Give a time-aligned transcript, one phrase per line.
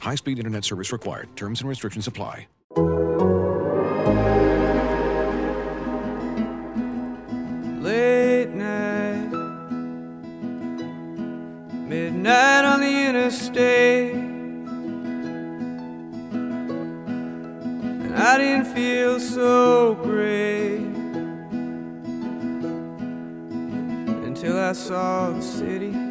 [0.00, 1.28] High speed internet service required.
[1.36, 2.46] Terms and restrictions apply.
[7.82, 9.30] Late night,
[11.86, 14.14] midnight on the interstate.
[18.04, 20.80] And I didn't feel so great
[24.24, 26.09] until I saw the city.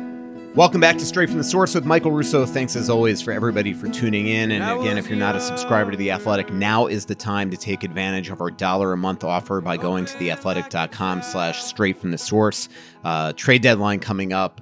[0.59, 2.45] Welcome back to Straight from the Source with Michael Russo.
[2.45, 4.51] Thanks as always for everybody for tuning in.
[4.51, 7.55] And again, if you're not a subscriber to The Athletic, now is the time to
[7.55, 12.11] take advantage of our dollar a month offer by going to theathletic.com slash straight from
[12.11, 12.67] the source.
[13.05, 14.59] Uh, trade deadline coming up.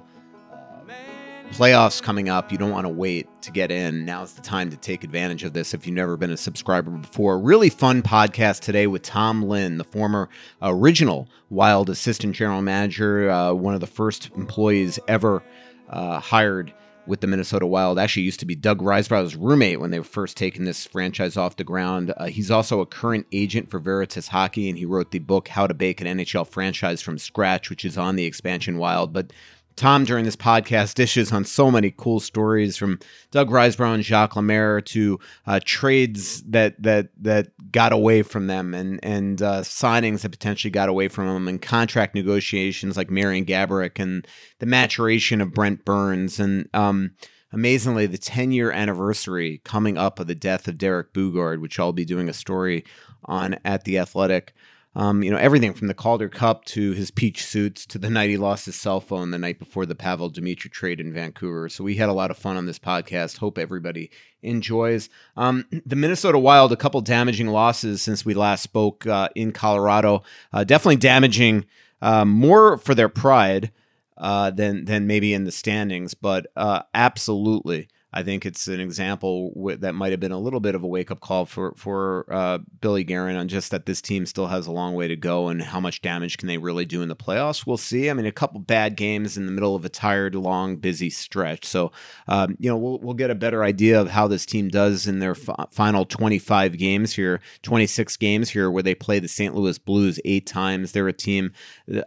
[1.50, 2.52] Playoffs coming up.
[2.52, 4.04] You don't want to wait to get in.
[4.04, 7.40] Now's the time to take advantage of this if you've never been a subscriber before.
[7.40, 10.28] Really fun podcast today with Tom Lynn, the former
[10.62, 15.42] original Wild assistant general manager, uh, one of the first employees ever
[15.88, 16.72] uh, hired
[17.08, 17.98] with the Minnesota Wild.
[17.98, 21.56] Actually, used to be Doug Risebrough's roommate when they were first taking this franchise off
[21.56, 22.12] the ground.
[22.16, 25.66] Uh, he's also a current agent for Veritas Hockey, and he wrote the book How
[25.66, 29.12] to Bake an NHL Franchise from Scratch, which is on the Expansion Wild.
[29.12, 29.32] But
[29.78, 32.98] Tom, during this podcast, dishes on so many cool stories from
[33.30, 38.74] Doug Risebrough and Jacques Lemaire to uh, trades that that that got away from them,
[38.74, 43.44] and and uh, signings that potentially got away from them, and contract negotiations like Marian
[43.44, 44.26] Gaborik, and
[44.58, 47.12] the maturation of Brent Burns, and um,
[47.52, 51.92] amazingly, the 10 year anniversary coming up of the death of Derek Boogaard, which I'll
[51.92, 52.84] be doing a story
[53.26, 54.54] on at the Athletic.
[54.98, 58.30] Um, you know, everything from the Calder Cup to his peach suits to the night
[58.30, 61.68] he lost his cell phone the night before the Pavel Demitra trade in Vancouver.
[61.68, 63.38] So we had a lot of fun on this podcast.
[63.38, 64.10] Hope everybody
[64.42, 65.08] enjoys.
[65.36, 70.24] Um, the Minnesota Wild, a couple damaging losses since we last spoke uh, in Colorado.
[70.52, 71.64] Uh, definitely damaging
[72.02, 73.70] uh, more for their pride
[74.16, 77.88] uh, than than maybe in the standings, but uh, absolutely.
[78.10, 81.10] I think it's an example that might have been a little bit of a wake
[81.10, 84.72] up call for for uh, Billy Guerin on just that this team still has a
[84.72, 87.66] long way to go and how much damage can they really do in the playoffs.
[87.66, 88.08] We'll see.
[88.08, 91.66] I mean, a couple bad games in the middle of a tired, long, busy stretch.
[91.66, 91.92] So,
[92.28, 95.18] um, you know, we'll we'll get a better idea of how this team does in
[95.18, 99.54] their final 25 games here, 26 games here, where they play the St.
[99.54, 100.92] Louis Blues eight times.
[100.92, 101.52] They're a team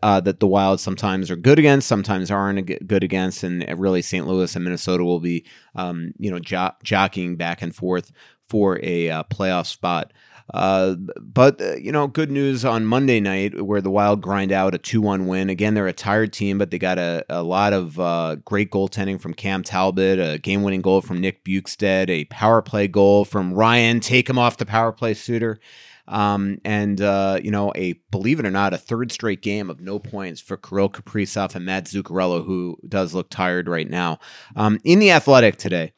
[0.01, 4.25] uh, that the Wild sometimes are good against, sometimes aren't good against, and really St.
[4.25, 5.45] Louis and Minnesota will be.
[5.75, 8.11] Um, you know, jo- jockeying back and forth
[8.49, 10.11] for a uh, playoff spot.
[10.53, 14.75] Uh, but uh, you know, good news on Monday night where the Wild grind out
[14.75, 15.49] a two-one win.
[15.49, 19.19] Again, they're a tired team, but they got a, a lot of uh, great goaltending
[19.19, 24.01] from Cam Talbot, a game-winning goal from Nick Bjugstad, a power play goal from Ryan.
[24.01, 25.59] Take him off the power play Suter.
[26.07, 29.79] Um, and uh, you know, a believe it or not, a third straight game of
[29.79, 34.19] no points for Kirill Kaprizov and Mats Zuccarello, who does look tired right now.
[34.55, 35.93] Um, in the Athletic today,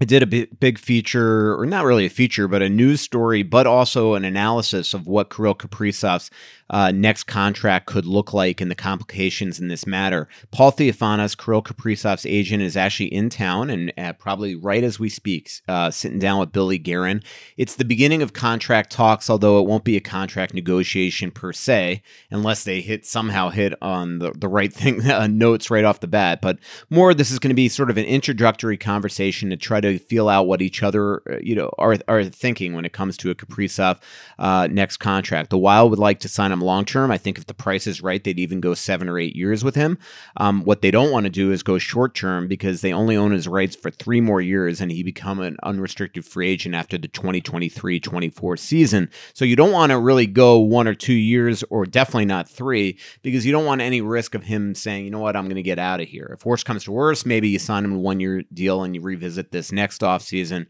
[0.00, 3.66] I did a big, feature, or not really a feature, but a news story, but
[3.66, 6.30] also an analysis of what Kirill Kaprizov's
[6.70, 10.28] uh, next contract could look like and the complications in this matter.
[10.50, 15.08] Paul Theofanous, Kirill Kaprizov's agent, is actually in town and uh, probably right as we
[15.08, 17.22] speak, uh, sitting down with Billy Guerin.
[17.56, 22.02] It's the beginning of contract talks, although it won't be a contract negotiation per se,
[22.30, 26.06] unless they hit somehow hit on the, the right thing uh, notes right off the
[26.06, 26.40] bat.
[26.40, 26.58] But
[26.90, 30.28] more, this is going to be sort of an introductory conversation to try to feel
[30.28, 33.34] out what each other, uh, you know, are are thinking when it comes to a
[33.34, 33.98] Kaprizov
[34.38, 35.50] uh, next contract.
[35.50, 37.10] The Wild would like to sign him long term.
[37.10, 39.74] I think if the price is right, they'd even go seven or eight years with
[39.74, 39.98] him.
[40.36, 43.32] Um, what they don't want to do is go short term because they only own
[43.32, 47.08] his rights for three more years and he become an unrestricted free agent after the
[47.08, 49.10] 2023-24 season.
[49.34, 52.98] So you don't want to really go one or two years or definitely not three
[53.22, 55.62] because you don't want any risk of him saying, you know what, I'm going to
[55.62, 56.30] get out of here.
[56.32, 59.00] If worse comes to worse, maybe you sign him a one year deal and you
[59.00, 60.66] revisit this next off season.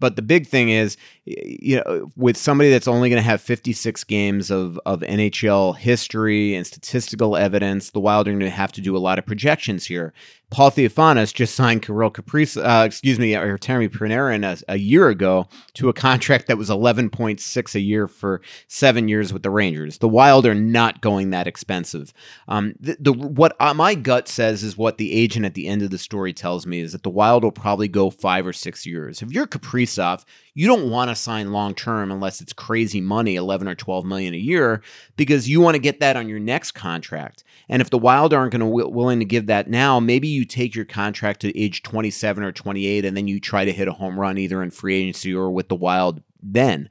[0.00, 4.04] But the big thing is, you know, with somebody that's only going to have 56
[4.04, 8.80] games of, of NHL history and statistical evidence, the Wild are going to have to
[8.80, 10.12] do a lot of projections here.
[10.50, 15.08] Paul Theofanous just signed Kirill Caprice, uh, excuse me, or Artemi Panarin a, a, year
[15.08, 19.98] ago to a contract that was 11.6 a year for seven years with the Rangers.
[19.98, 22.14] The Wild are not going that expensive.
[22.48, 25.82] Um, the, the what uh, my gut says is what the agent at the end
[25.82, 28.86] of the story tells me is that the Wild will probably go five or six
[28.86, 29.20] years.
[29.20, 30.24] If you're Kaprizov,
[30.54, 34.32] you don't want to sign long term unless it's crazy money, 11 or 12 million
[34.32, 34.82] a year,
[35.16, 37.44] because you want to get that on your next contract.
[37.68, 40.44] And if the Wild aren't going to w- willing to give that now, maybe you
[40.44, 43.92] take your contract to age 27 or 28 and then you try to hit a
[43.92, 46.88] home run either in free agency or with the Wild then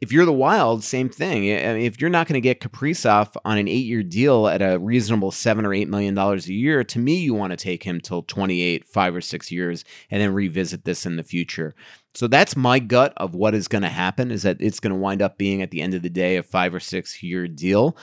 [0.00, 1.44] if you're the Wild, same thing.
[1.44, 5.66] If you're not going to get Kaprizov on an eight-year deal at a reasonable seven
[5.66, 8.86] or eight million dollars a year, to me, you want to take him till 28,
[8.86, 11.74] five or six years, and then revisit this in the future.
[12.14, 14.30] So that's my gut of what is going to happen.
[14.30, 16.42] Is that it's going to wind up being at the end of the day a
[16.42, 17.96] five or six year deal.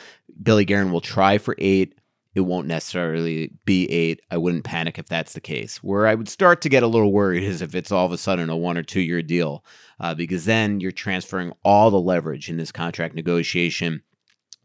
[0.44, 1.96] Billy Guerin will try for eight.
[2.38, 4.22] It won't necessarily be eight.
[4.30, 5.78] I wouldn't panic if that's the case.
[5.78, 8.18] Where I would start to get a little worried is if it's all of a
[8.20, 9.66] sudden a one or two year deal
[10.00, 14.04] uh, because then you're transferring all the leverage in this contract negotiation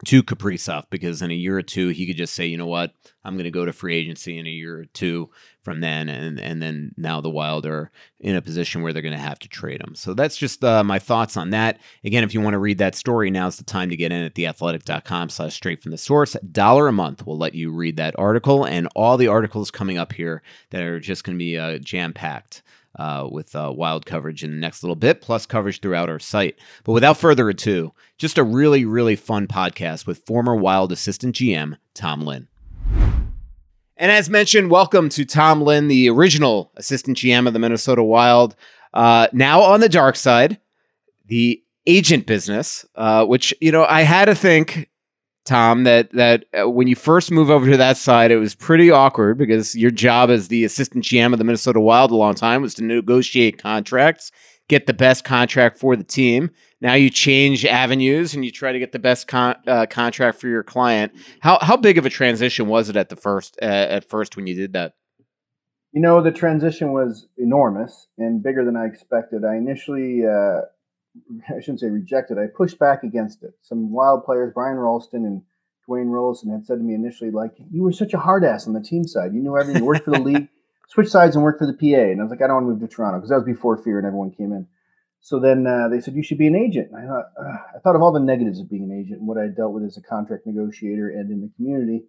[0.04, 2.92] to Kaprizov because in a year or two he could just say, you know what,
[3.24, 5.30] I'm going to go to free agency in a year or two
[5.62, 9.14] from then, and and then now the Wild are in a position where they're going
[9.14, 9.94] to have to trade him.
[9.94, 11.78] So that's just uh, my thoughts on that.
[12.04, 14.34] Again, if you want to read that story, now's the time to get in at
[14.34, 16.36] theathletic.com/slash straight from the source.
[16.50, 20.12] Dollar a month will let you read that article and all the articles coming up
[20.12, 22.62] here that are just going to be uh, jam packed
[22.98, 26.58] uh, with uh, wild coverage in the next little bit, plus coverage throughout our site.
[26.84, 31.76] But without further ado, just a really, really fun podcast with former Wild assistant GM
[31.94, 32.48] Tom Lynn.
[33.96, 38.56] And as mentioned, welcome to Tom Lynn, the original assistant GM of the Minnesota Wild.
[38.92, 40.58] Uh, now on the dark side,
[41.26, 44.88] the agent business, uh, which you know I had to think
[45.44, 48.90] Tom, that that uh, when you first move over to that side, it was pretty
[48.90, 52.62] awkward because your job as the assistant GM of the Minnesota Wild a long time
[52.62, 54.30] was to negotiate contracts,
[54.68, 56.50] get the best contract for the team.
[56.80, 60.46] Now you change avenues and you try to get the best con- uh, contract for
[60.46, 61.12] your client.
[61.40, 64.46] How how big of a transition was it at the first uh, at first when
[64.46, 64.94] you did that?
[65.92, 69.44] You know, the transition was enormous and bigger than I expected.
[69.44, 70.62] I initially uh,
[71.48, 72.38] I shouldn't say rejected.
[72.38, 73.52] I pushed back against it.
[73.62, 75.42] Some wild players, Brian Rolston and
[75.88, 78.72] Dwayne Roloson, had said to me initially, like, "You were such a hard ass on
[78.72, 79.34] the team side.
[79.34, 79.82] You knew everything.
[79.82, 80.48] You worked for the league,
[80.88, 82.70] switch sides, and worked for the PA." And I was like, "I don't want to
[82.70, 84.66] move to Toronto because that was before Fehr and everyone came in."
[85.20, 86.90] So then uh, they said you should be an agent.
[86.90, 89.28] And I thought uh, I thought of all the negatives of being an agent and
[89.28, 92.04] what I dealt with as a contract negotiator and in the community,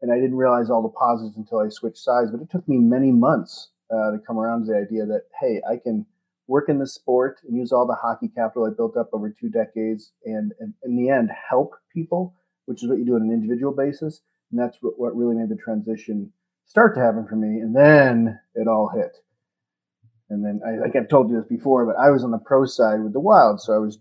[0.00, 2.30] and I didn't realize all the positives until I switched sides.
[2.30, 5.62] But it took me many months uh, to come around to the idea that hey,
[5.68, 6.06] I can
[6.46, 9.48] work in the sport and use all the hockey capital I built up over two
[9.48, 12.34] decades and, and in the end help people,
[12.66, 14.22] which is what you do on an individual basis.
[14.50, 16.32] And that's what, what really made the transition
[16.66, 17.60] start to happen for me.
[17.60, 19.16] And then it all hit.
[20.30, 22.64] And then I like I've told you this before, but I was on the pro
[22.64, 23.60] side with the Wild.
[23.60, 23.98] So I was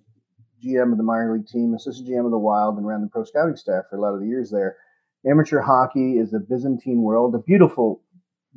[0.63, 3.23] GM of the minor league team, assistant GM of the Wild, and ran the pro
[3.23, 4.77] scouting staff for a lot of the years there.
[5.29, 8.01] Amateur hockey is a Byzantine world, a beautiful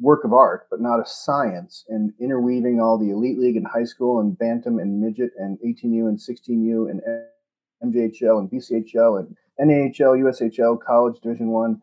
[0.00, 3.84] work of art, but not a science, and interweaving all the elite league and high
[3.84, 7.00] school and bantam and midget and 18U and 16U and
[7.84, 11.80] MJHL and BCHL and NAHL, USHL, college division one,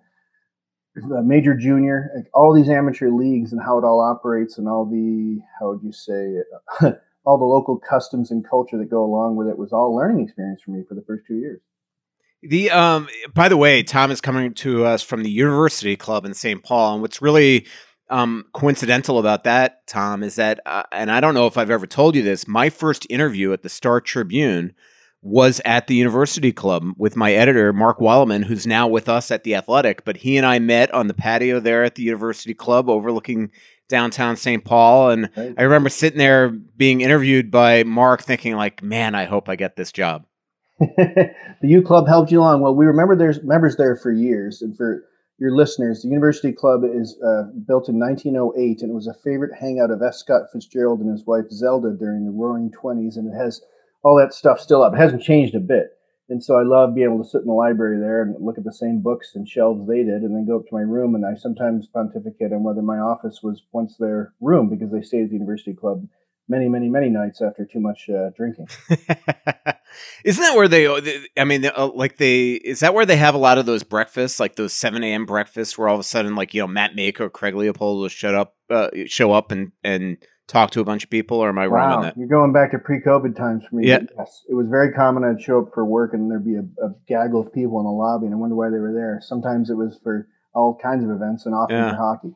[1.23, 5.39] major junior, like all these amateur leagues and how it all operates and all the,
[5.59, 6.35] how would you say,
[7.25, 10.61] all the local customs and culture that go along with it was all learning experience
[10.63, 11.61] for me for the first two years.
[12.43, 16.33] The um by the way, Tom is coming to us from the University Club in
[16.33, 16.63] St.
[16.63, 17.67] Paul, and what's really
[18.11, 21.87] um, coincidental about that, Tom, is that, uh, and I don't know if I've ever
[21.87, 24.73] told you this, my first interview at the Star Tribune
[25.21, 29.43] was at the University Club with my editor, Mark Wallman, who's now with us at
[29.43, 30.03] The Athletic.
[30.03, 33.51] But he and I met on the patio there at the University Club overlooking
[33.87, 34.65] downtown St.
[34.65, 35.11] Paul.
[35.11, 35.53] And right.
[35.57, 39.75] I remember sitting there being interviewed by Mark thinking, like, man, I hope I get
[39.75, 40.25] this job.
[40.79, 42.61] the U Club helped you along.
[42.61, 44.61] Well, we remember there's members there for years.
[44.61, 45.05] And for
[45.41, 49.57] your listeners, the University Club is uh, built in 1908 and it was a favorite
[49.59, 50.13] hangout of F.
[50.13, 53.17] Scott Fitzgerald and his wife Zelda during the roaring 20s.
[53.17, 53.59] And it has
[54.03, 54.93] all that stuff still up.
[54.93, 55.97] It hasn't changed a bit.
[56.29, 58.63] And so I love being able to sit in the library there and look at
[58.63, 61.15] the same books and shelves they did, and then go up to my room.
[61.15, 65.23] And I sometimes pontificate on whether my office was once their room because they stayed
[65.23, 66.07] at the University Club
[66.51, 68.67] many, many, many nights after too much uh, drinking.
[70.25, 70.87] Isn't that where they?
[71.37, 74.39] I mean, uh, like they is that where they have a lot of those breakfasts,
[74.39, 75.25] like those seven a.m.
[75.25, 78.35] breakfasts, where all of a sudden, like you know, Matt Majka, Craig Leopold will show
[78.35, 80.17] up, uh, show up and and
[80.47, 81.75] talk to a bunch of people, or am I wow.
[81.75, 82.17] wrong on that?
[82.17, 83.87] You're going back to pre-COVID times for me.
[83.87, 84.01] Yeah.
[84.17, 85.23] Yes, it was very common.
[85.23, 87.91] I'd show up for work, and there'd be a, a, gaggle of people in the
[87.91, 89.19] lobby, and I wonder why they were there.
[89.21, 91.91] Sometimes it was for all kinds of events, and often yeah.
[91.91, 92.35] for hockey.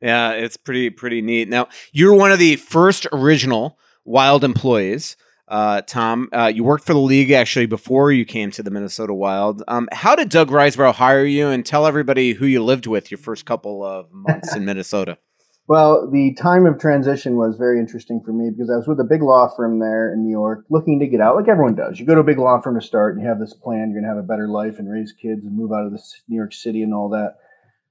[0.00, 1.48] Yeah, it's pretty pretty neat.
[1.48, 5.16] Now, you're one of the first original Wild employees.
[5.46, 9.12] Uh, Tom, uh, you worked for the league actually before you came to the Minnesota
[9.12, 9.64] Wild.
[9.66, 11.48] Um, how did Doug Risebrough hire you?
[11.48, 15.18] And tell everybody who you lived with your first couple of months in Minnesota.
[15.66, 19.04] Well, the time of transition was very interesting for me because I was with a
[19.04, 22.00] big law firm there in New York looking to get out, like everyone does.
[22.00, 24.00] You go to a big law firm to start and you have this plan, you're
[24.00, 26.36] going to have a better life and raise kids and move out of this New
[26.36, 27.36] York City and all that.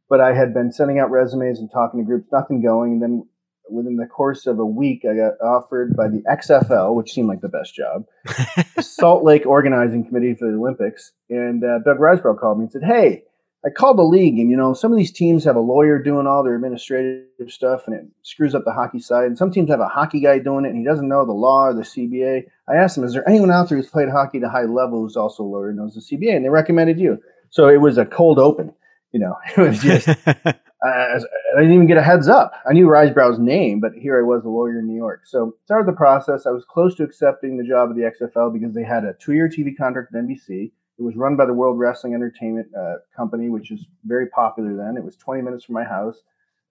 [0.10, 2.94] But I had been sending out resumes and talking to groups, nothing going.
[2.94, 3.28] And then
[3.70, 7.42] within the course of a week, I got offered by the XFL, which seemed like
[7.42, 8.06] the best job,
[8.80, 11.12] Salt Lake Organizing Committee for the Olympics.
[11.30, 13.24] And uh, Doug Risebrough called me and said, Hey,
[13.66, 16.28] I called the league, and you know, some of these teams have a lawyer doing
[16.28, 19.26] all their administrative stuff, and it screws up the hockey side.
[19.26, 21.66] And some teams have a hockey guy doing it, and he doesn't know the law
[21.66, 22.44] or the CBA.
[22.70, 25.18] I asked him, "Is there anyone out there who's played hockey to high level who's
[25.18, 27.18] also a lawyer and knows the CBA?" And they recommended you.
[27.50, 28.74] So it was a cold open.
[29.12, 30.08] You know, it was just.
[30.28, 30.50] uh,
[30.86, 31.20] I
[31.58, 32.54] didn't even get a heads up.
[32.70, 35.22] I knew Risebrough's name, but here I was, a lawyer in New York.
[35.26, 36.46] So started the process.
[36.46, 39.50] I was close to accepting the job of the XFL because they had a two-year
[39.50, 43.72] TV contract with NBC it was run by the World Wrestling Entertainment uh, Company, which
[43.72, 44.98] is very popular then.
[44.98, 46.18] It was 20 minutes from my house.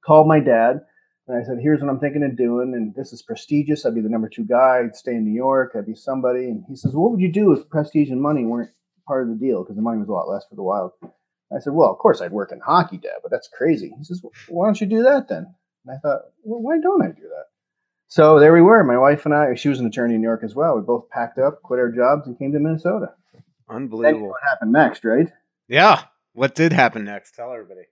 [0.05, 0.81] Called my dad,
[1.27, 3.85] and I said, "Here's what I'm thinking of doing, and this is prestigious.
[3.85, 4.81] I'd be the number two guy.
[4.85, 5.73] I'd stay in New York.
[5.75, 8.71] I'd be somebody." And he says, "What would you do if prestige and money weren't
[9.07, 9.63] part of the deal?
[9.63, 10.93] Because the money was a lot less for the Wild."
[11.55, 14.21] I said, "Well, of course I'd work in hockey, Dad, but that's crazy." He says,
[14.23, 15.55] well, "Why don't you do that then?"
[15.87, 17.47] And I thought, "Well, why don't I do that?"
[18.09, 18.83] So there we were.
[18.85, 19.55] My wife and I.
[19.55, 20.77] She was an attorney in New York as well.
[20.77, 23.13] We both packed up, quit our jobs, and came to Minnesota.
[23.69, 24.29] Unbelievable.
[24.29, 25.29] what happened next, right?
[25.69, 26.03] Yeah.
[26.33, 27.35] What did happen next?
[27.35, 27.83] Tell everybody.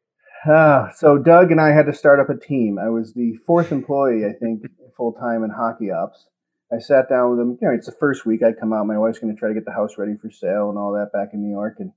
[0.48, 2.78] Uh, so Doug and I had to start up a team.
[2.78, 4.62] I was the fourth employee, I think,
[4.96, 6.26] full time in hockey ops.
[6.72, 7.58] I sat down with him.
[7.60, 8.86] You know, it's the first week I'd come out.
[8.86, 11.12] My wife's going to try to get the house ready for sale and all that
[11.12, 11.76] back in New York.
[11.78, 11.92] And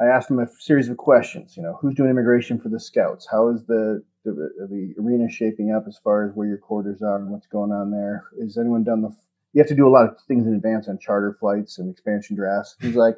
[0.00, 1.56] I asked him a series of questions.
[1.56, 3.26] You know, who's doing immigration for the scouts?
[3.30, 4.32] How is the the,
[4.68, 7.90] the arena shaping up as far as where your quarters are and what's going on
[7.90, 8.24] there?
[8.38, 9.14] Is anyone done the
[9.52, 12.36] you have to do a lot of things in advance on charter flights and expansion
[12.36, 12.76] drafts.
[12.80, 13.16] He's like,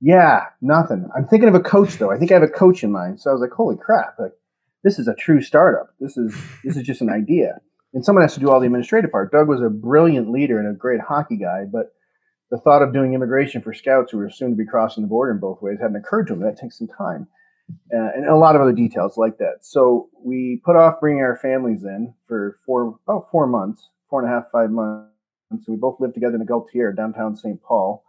[0.00, 1.08] yeah, nothing.
[1.16, 2.10] I'm thinking of a coach though.
[2.10, 3.20] I think I have a coach in mind.
[3.20, 4.18] So I was like, holy crap!
[4.18, 4.32] Like,
[4.84, 5.94] this is a true startup.
[5.98, 7.60] This is this is just an idea,
[7.94, 9.32] and someone has to do all the administrative part.
[9.32, 11.94] Doug was a brilliant leader and a great hockey guy, but
[12.50, 15.32] the thought of doing immigration for scouts who were soon to be crossing the border
[15.32, 16.40] in both ways hadn't occurred to him.
[16.40, 17.26] That takes some time.
[17.92, 19.58] Uh, and a lot of other details like that.
[19.62, 24.30] So we put off bringing our families in for four, about four months, four and
[24.30, 25.10] a half, five months
[25.50, 27.62] so we both lived together in a Galtier, downtown St.
[27.62, 28.04] Paul.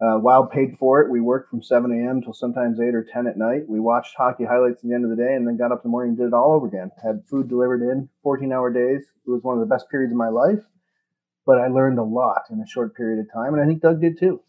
[0.00, 1.10] Uh, Wild paid for it.
[1.10, 2.20] We worked from 7 a.m.
[2.20, 3.68] till sometimes 8 or 10 at night.
[3.68, 5.88] We watched hockey highlights at the end of the day and then got up in
[5.88, 6.90] the morning and did it all over again.
[7.02, 9.06] Had food delivered in 14 hour days.
[9.26, 10.58] It was one of the best periods of my life,
[11.46, 13.54] but I learned a lot in a short period of time.
[13.54, 14.40] And I think Doug did too.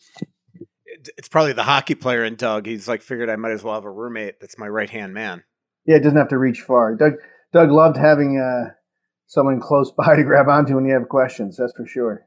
[1.18, 2.68] It's probably the hockey player in Doug.
[2.68, 5.44] He's like, figured I might as well have a roommate that's my right hand man.
[5.86, 6.96] Yeah, it doesn't have to reach far.
[6.96, 7.14] Doug,
[7.52, 8.74] Doug loved having uh,
[9.28, 11.58] someone close by to grab onto when you have questions.
[11.58, 12.26] That's for sure.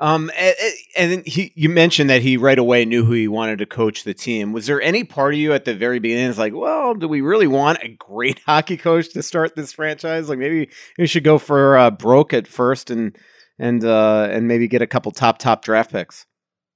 [0.00, 0.56] Um, and,
[0.96, 4.14] and he, you mentioned that he right away knew who he wanted to coach the
[4.14, 4.52] team.
[4.52, 7.20] Was there any part of you at the very beginning is like, well, do we
[7.20, 10.30] really want a great hockey coach to start this franchise?
[10.30, 13.14] Like maybe we should go for uh, broke at first and
[13.60, 16.26] and uh, and maybe get a couple top top draft picks.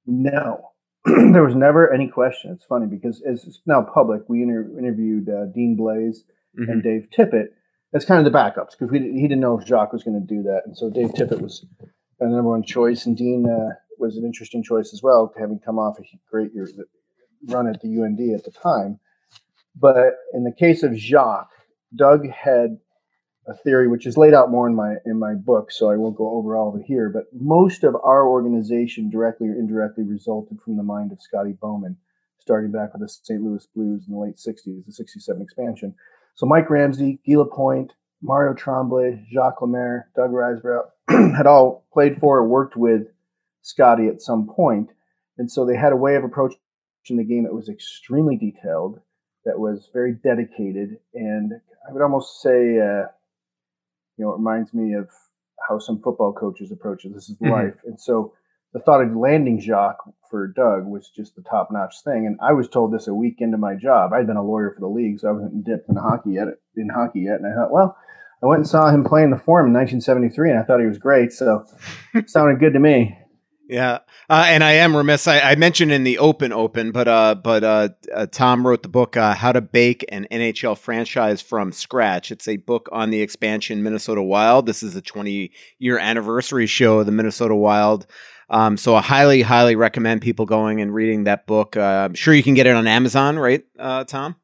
[0.07, 0.71] No,
[1.05, 2.53] there was never any question.
[2.53, 4.23] It's funny because it's now public.
[4.29, 6.19] We inter- interviewed uh, Dean Blais
[6.57, 6.71] mm-hmm.
[6.71, 7.47] and Dave Tippett
[7.95, 10.35] as kind of the backups because we he didn't know if Jacques was going to
[10.35, 11.67] do that, and so Dave Tippett was
[12.21, 15.79] the number one choice, and Dean uh, was an interesting choice as well, having come
[15.79, 16.69] off a great year,
[17.49, 19.00] run at the UND at the time.
[19.75, 19.97] But
[20.35, 21.50] in the case of Jacques,
[21.97, 22.79] Doug had
[23.46, 26.16] a theory which is laid out more in my in my book, so I won't
[26.16, 27.10] go over all of it here.
[27.10, 31.96] But most of our organization, directly or indirectly, resulted from the mind of Scotty Bowman,
[32.38, 33.42] starting back with the St.
[33.42, 35.94] Louis Blues in the late '60s, the '67 expansion.
[36.36, 40.88] So Mike Ramsey, Guy Lapointe, Mario Tremblay, Jacques Lemaire, Doug Risebrough
[41.36, 43.08] had all played for or worked with
[43.62, 44.90] Scotty at some point,
[45.36, 46.58] and so they had a way of approaching
[47.10, 49.00] the game that was extremely detailed,
[49.44, 51.52] that was very dedicated, and
[51.86, 52.78] I would almost say.
[52.80, 53.08] Uh,
[54.16, 55.09] you know, it reminds me of
[55.68, 57.14] how some football coaches approach it.
[57.14, 57.52] This is mm-hmm.
[57.52, 57.75] life.
[57.85, 58.35] And so
[58.73, 62.26] the thought of landing Jacques for Doug was just the top notch thing.
[62.26, 64.12] And I was told this a week into my job.
[64.12, 66.49] I'd been a lawyer for the league, so I wasn't dipped in hockey yet.
[66.76, 67.97] In hockey yet, and I thought, well,
[68.42, 70.87] I went and saw him play in the Forum in 1973, and I thought he
[70.87, 71.33] was great.
[71.33, 71.64] So
[72.26, 73.16] sounded good to me.
[73.68, 75.26] Yeah, uh, and I am remiss.
[75.26, 78.90] I, I, mentioned in the open open, but uh, but uh, uh Tom wrote the
[78.90, 83.23] book uh, "How to Bake an NHL Franchise from Scratch." It's a book on the
[83.23, 84.66] expansion Minnesota Wild.
[84.66, 88.06] This is the 20 year anniversary show of the Minnesota Wild.
[88.50, 91.75] Um, so I highly, highly recommend people going and reading that book.
[91.75, 94.37] Uh, I'm sure you can get it on Amazon, right, Tom?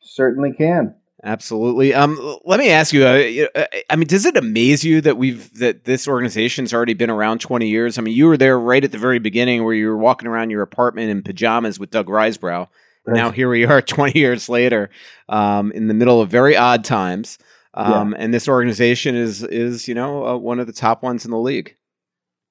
[0.00, 0.94] Certainly can.
[1.24, 1.94] Absolutely.
[1.94, 3.04] Um, let me ask you.
[3.04, 7.10] Uh, uh, I mean, does it amaze you that we've that this organization's already been
[7.10, 7.98] around twenty years?
[7.98, 10.50] I mean, you were there right at the very beginning, where you were walking around
[10.50, 12.68] your apartment in pajamas with Doug Risebrough.
[13.04, 13.16] Right.
[13.16, 14.90] Now here we are, twenty years later,
[15.28, 17.38] um, in the middle of very odd times,
[17.74, 18.18] um, yeah.
[18.22, 21.38] and this organization is is you know uh, one of the top ones in the
[21.38, 21.74] league.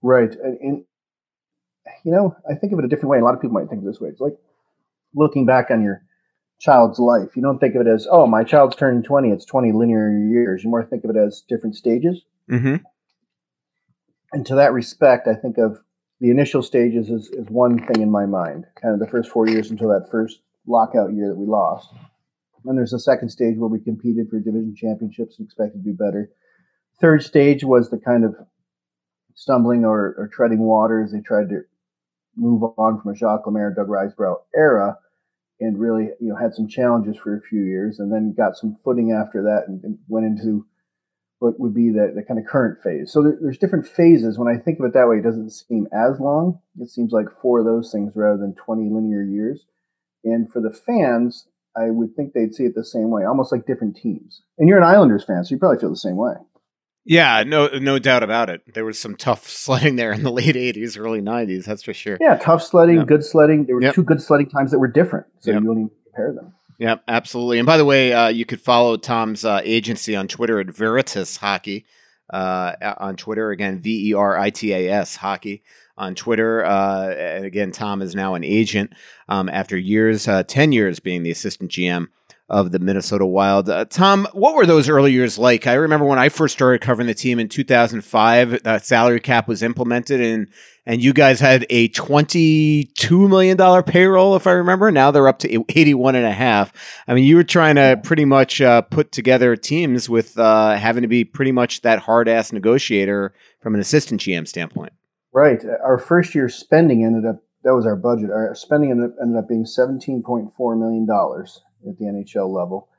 [0.01, 0.85] Right, and, and
[2.03, 3.19] you know, I think of it a different way.
[3.19, 4.09] A lot of people might think this way.
[4.09, 4.37] It's like
[5.15, 6.01] looking back on your
[6.59, 7.35] child's life.
[7.35, 10.63] You don't think of it as, oh, my child's turning 20, it's 20 linear years.
[10.63, 12.23] You more think of it as different stages.
[12.49, 12.77] Mm-hmm.
[14.33, 15.79] And to that respect, I think of
[16.19, 19.47] the initial stages as, as one thing in my mind, kind of the first four
[19.47, 21.89] years until that first lockout year that we lost.
[22.65, 25.95] And there's a second stage where we competed for division championships and expected to do
[25.95, 26.31] better.
[26.99, 28.35] Third stage was the kind of
[29.35, 31.61] stumbling or, or treading water as they tried to
[32.35, 34.97] move on from a Jacques Lemaire, Doug Risebrough era
[35.59, 38.77] and really you know had some challenges for a few years and then got some
[38.83, 40.65] footing after that and, and went into
[41.39, 43.11] what would be the, the kind of current phase.
[43.11, 44.37] So there, there's different phases.
[44.37, 46.59] When i think of it that way it doesn't seem as long.
[46.79, 49.65] It seems like four of those things rather than 20 linear years.
[50.23, 53.65] And for the fans i would think they'd see it the same way almost like
[53.65, 54.41] different teams.
[54.57, 56.33] And you're an islanders fan so you probably feel the same way
[57.07, 58.73] yeah, no, no doubt about it.
[58.73, 61.65] There was some tough sledding there in the late '80s, early '90s.
[61.65, 62.17] That's for sure.
[62.19, 63.65] Yeah, tough sledding, good sledding.
[63.65, 63.95] There were yep.
[63.95, 65.61] two good sledding times that were different, so yep.
[65.61, 66.53] you don't even compare them.
[66.79, 67.59] Yep, absolutely.
[67.59, 71.37] And by the way, uh, you could follow Tom's uh, agency on Twitter at Veritas
[71.37, 71.85] Hockey.
[72.29, 75.63] Uh, on Twitter again, V E R I T A S Hockey
[75.97, 76.63] on Twitter.
[76.65, 78.91] Uh, and again, Tom is now an agent
[79.29, 82.07] um, after years, uh, ten years being the assistant GM
[82.49, 83.69] of the Minnesota Wild.
[83.69, 85.67] Uh, Tom, what were those early years like?
[85.67, 89.61] I remember when I first started covering the team in 2005, the salary cap was
[89.61, 90.47] implemented and
[90.87, 94.89] and you guys had a $22 million payroll, if I remember.
[94.89, 96.71] Now they're up to 81 and a half.
[97.09, 101.01] I mean, you were trying to pretty much uh, put together teams with uh, having
[101.01, 104.93] to be pretty much that hard ass negotiator from an assistant GM standpoint.
[105.33, 105.61] Right.
[105.83, 108.29] Our first year spending ended up, that was our budget.
[108.29, 111.05] Our spending ended up, ended up being $17.4 million
[111.87, 112.89] at the NHL level.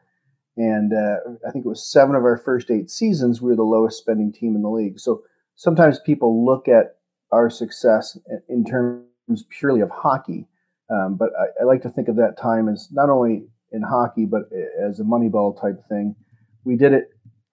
[0.56, 3.62] And uh, I think it was seven of our first eight seasons, we were the
[3.62, 4.98] lowest spending team in the league.
[4.98, 5.22] So
[5.54, 6.96] sometimes people look at
[7.30, 10.46] our success in terms purely of hockey.
[10.90, 14.24] Um, but I, I, like to think of that time as not only in hockey,
[14.24, 14.44] but
[14.82, 16.16] as a Moneyball type thing.
[16.64, 17.10] We did it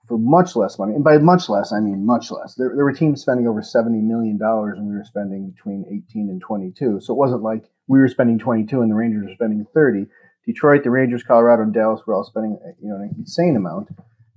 [0.08, 0.94] for much less money.
[0.94, 2.56] And by much less, I mean much less.
[2.56, 6.42] There, there were teams spending over $70 million and we were spending between 18 and
[6.42, 7.02] 22.
[7.02, 10.06] So it wasn't like we were spending 22 and the Rangers were spending 30.
[10.46, 13.90] Detroit, the Rangers, Colorado, and Dallas were all spending you know an insane amount,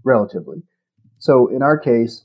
[0.04, 0.62] relatively.
[1.18, 2.24] So in our case,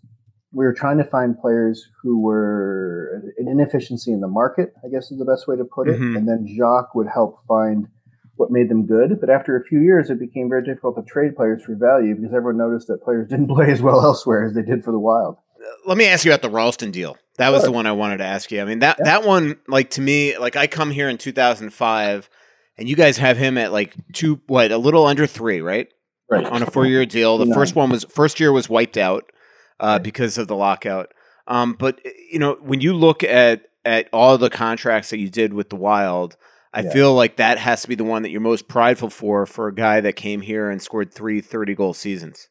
[0.51, 5.11] we were trying to find players who were an inefficiency in the market, I guess
[5.11, 5.99] is the best way to put it.
[5.99, 6.15] Mm-hmm.
[6.15, 7.87] And then Jacques would help find
[8.35, 9.19] what made them good.
[9.19, 12.33] But after a few years, it became very difficult to trade players for value because
[12.33, 15.37] everyone noticed that players didn't play as well elsewhere as they did for the Wild.
[15.85, 17.17] Let me ask you about the Rolston deal.
[17.37, 17.67] That was sure.
[17.67, 18.61] the one I wanted to ask you.
[18.61, 19.05] I mean that yeah.
[19.05, 22.29] that one, like to me, like I come here in 2005
[22.77, 25.87] and you guys have him at like two, what, a little under three, right?
[26.29, 26.45] Right.
[26.45, 27.37] On a four-year deal.
[27.37, 29.31] The first one was first year was wiped out
[29.79, 31.13] uh, because of the lockout.
[31.47, 31.99] Um, but
[32.31, 35.75] you know, when you look at at all the contracts that you did with the
[35.75, 36.37] Wild,
[36.73, 36.91] I yeah.
[36.91, 39.75] feel like that has to be the one that you're most prideful for for a
[39.75, 42.47] guy that came here and scored three 30 goal seasons.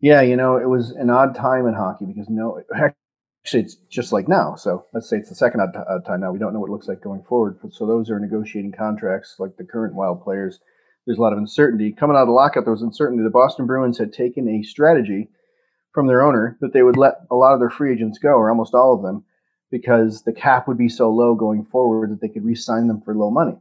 [0.00, 2.60] Yeah, you know, it was an odd time in hockey because no,
[3.44, 4.54] actually it's just like now.
[4.54, 6.32] So let's say it's the second odd time now.
[6.32, 7.58] We don't know what it looks like going forward.
[7.70, 10.60] So those are negotiating contracts like the current Wild players.
[11.04, 11.92] there's a lot of uncertainty.
[11.92, 13.22] Coming out of the lockout, there was uncertainty.
[13.22, 15.28] The Boston Bruins had taken a strategy
[15.92, 18.48] from their owner that they would let a lot of their free agents go, or
[18.48, 19.24] almost all of them,
[19.70, 23.14] because the cap would be so low going forward that they could re-sign them for
[23.14, 23.56] low money.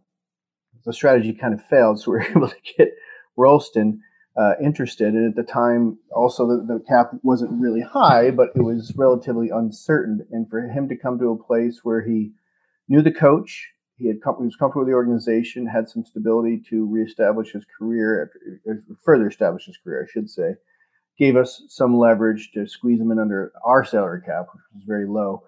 [0.85, 2.95] The strategy kind of failed, so we were able to get
[3.35, 4.01] Rolston
[4.35, 5.13] uh, interested.
[5.13, 9.49] And at the time, also the, the, cap wasn't really high, but it was relatively
[9.49, 10.25] uncertain.
[10.31, 12.31] And for him to come to a place where he
[12.87, 16.85] knew the coach, he had he was comfortable with the organization, had some stability to
[16.87, 18.31] reestablish his career,
[19.03, 20.55] further establish his career, I should say,
[21.17, 25.05] gave us some leverage to squeeze him in under our salary cap, which was very
[25.05, 25.43] low.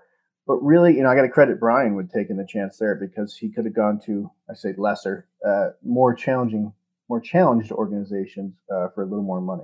[0.48, 3.36] But really, you know, I got to credit Brian with taking the chance there because
[3.36, 6.72] he could have gone to, I say, lesser, uh, more challenging
[7.10, 9.64] more challenged organizations uh, for a little more money.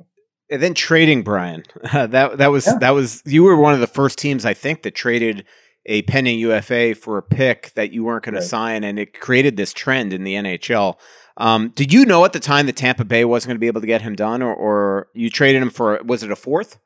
[0.49, 2.77] And then trading Brian, uh, that that was yeah.
[2.80, 5.45] that was you were one of the first teams I think that traded
[5.86, 8.41] a pending UFA for a pick that you weren't going right.
[8.41, 10.97] to sign, and it created this trend in the NHL.
[11.38, 13.82] Um, did you know at the time that Tampa Bay wasn't going to be able
[13.82, 16.77] to get him done, or, or you traded him for was it a fourth?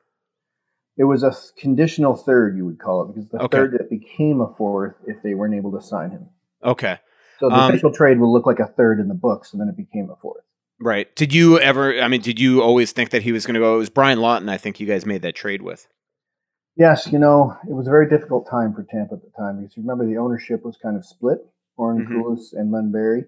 [0.96, 3.58] It was a conditional third, you would call it, because the okay.
[3.58, 6.28] third that became a fourth if they weren't able to sign him.
[6.64, 6.98] Okay.
[7.38, 9.68] So the um, official trade will look like a third in the books, and then
[9.68, 10.44] it became a fourth.
[10.78, 11.14] Right.
[11.16, 12.00] Did you ever?
[12.00, 13.74] I mean, did you always think that he was going to go?
[13.74, 14.48] It was Brian Lawton.
[14.48, 15.88] I think you guys made that trade with.
[16.76, 19.76] Yes, you know, it was a very difficult time for Tampa at the time because
[19.76, 21.38] you remember the ownership was kind of split,
[21.78, 22.20] Oren mm-hmm.
[22.20, 23.24] Koules and Len Barrie,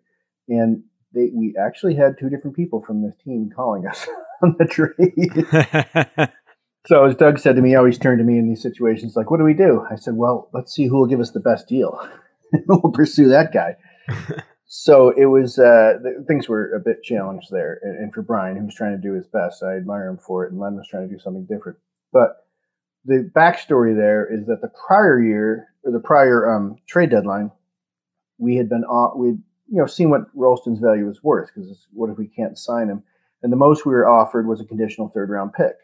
[0.48, 0.82] and
[1.14, 4.06] they we actually had two different people from this team calling us
[4.42, 6.28] on the trade.
[6.86, 9.30] so as Doug said to me, he always turned to me in these situations like,
[9.30, 11.68] "What do we do?" I said, "Well, let's see who will give us the best
[11.68, 12.06] deal.
[12.66, 13.76] we'll pursue that guy."
[14.70, 15.94] So it was uh,
[16.26, 19.14] things were a bit challenged there, and, and, for Brian, who was trying to do
[19.14, 21.78] his best, I admire him for it, and Len was trying to do something different.
[22.12, 22.46] But
[23.06, 27.50] the backstory there is that the prior year or the prior um, trade deadline,
[28.36, 29.38] we had been uh, we'd
[29.70, 33.02] you know seen what Rolston's value was worth because what if we can't sign him?
[33.42, 35.76] And the most we were offered was a conditional third round pick.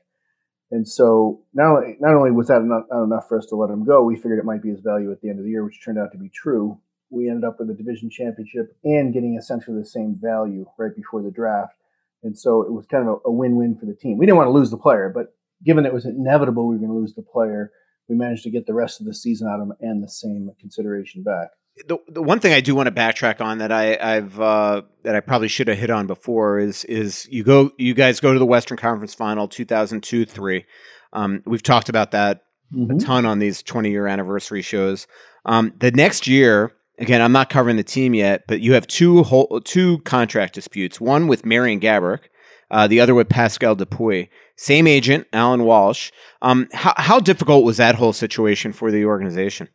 [0.71, 3.71] And so not only, not only was that not, not enough for us to let
[3.71, 5.65] him go, we figured it might be his value at the end of the year,
[5.65, 6.79] which turned out to be true
[7.11, 11.23] we ended up with a division championship and getting essentially the same value right before
[11.23, 11.75] the draft.
[12.23, 14.19] And so it was kind of a, a win-win for the team.
[14.19, 16.91] We didn't want to lose the player, but given it was inevitable we were going
[16.91, 17.71] to lose the player,
[18.09, 20.51] we managed to get the rest of the season out of him and the same
[20.61, 21.49] consideration back.
[21.89, 25.17] The, the one thing I do want to backtrack on that I, I've uh, that
[25.17, 28.39] I probably should have hit on before is is you go you guys go to
[28.39, 30.67] the Western Conference Final 2002 three.
[31.13, 32.97] Um, we've talked about that mm-hmm.
[32.97, 35.09] a ton on these 20 year anniversary shows.
[35.45, 39.23] Um, the next year, again, I'm not covering the team yet, but you have two
[39.23, 41.01] whole, two contract disputes.
[41.01, 42.29] One with Marian Gaborik,
[42.71, 44.29] uh, the other with Pascal Dupuis.
[44.57, 46.11] Same agent, Allan Walsh.
[46.43, 49.69] Um, how, how difficult was that whole situation for the organization?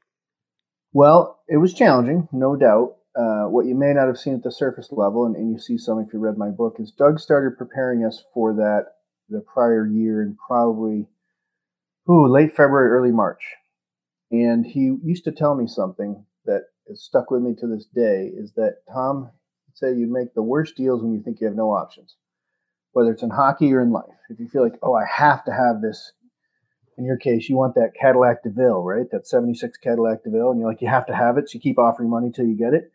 [0.94, 2.96] Well, it was challenging, no doubt.
[3.16, 5.78] Uh, what you may not have seen at the surface level, and, and you see
[5.78, 8.86] some if you read my book, is Doug started preparing us for that
[9.30, 11.08] the prior year and probably
[12.10, 13.44] ooh, late February, early March.
[14.32, 18.32] And he used to tell me something that has stuck with me to this day
[18.36, 19.32] is that Tom
[19.74, 22.16] said you make the worst deals when you think you have no options,
[22.92, 24.06] whether it's in hockey or in life.
[24.30, 26.12] If you feel like, oh, I have to have this.
[26.98, 29.10] In your case, you want that Cadillac DeVille, right?
[29.12, 31.80] That 76 Cadillac DeVille, and you're like, you have to have it, so you keep
[31.80, 32.92] offering money till you get it.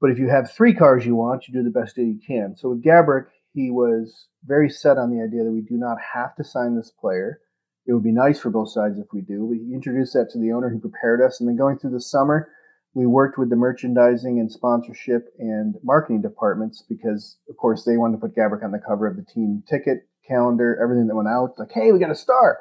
[0.00, 2.56] But if you have three cars you want, you do the best deal you can.
[2.56, 6.34] So with Gaborik, he was very set on the idea that we do not have
[6.36, 7.40] to sign this player.
[7.86, 9.50] It would be nice for both sides if we do.
[9.52, 11.40] He introduced that to the owner who prepared us.
[11.40, 12.48] And then going through the summer,
[12.94, 18.16] we worked with the merchandising and sponsorship and marketing departments because, of course, they wanted
[18.16, 21.58] to put Gaborik on the cover of the team ticket, calendar, everything that went out.
[21.58, 22.58] Like, hey, we got a star.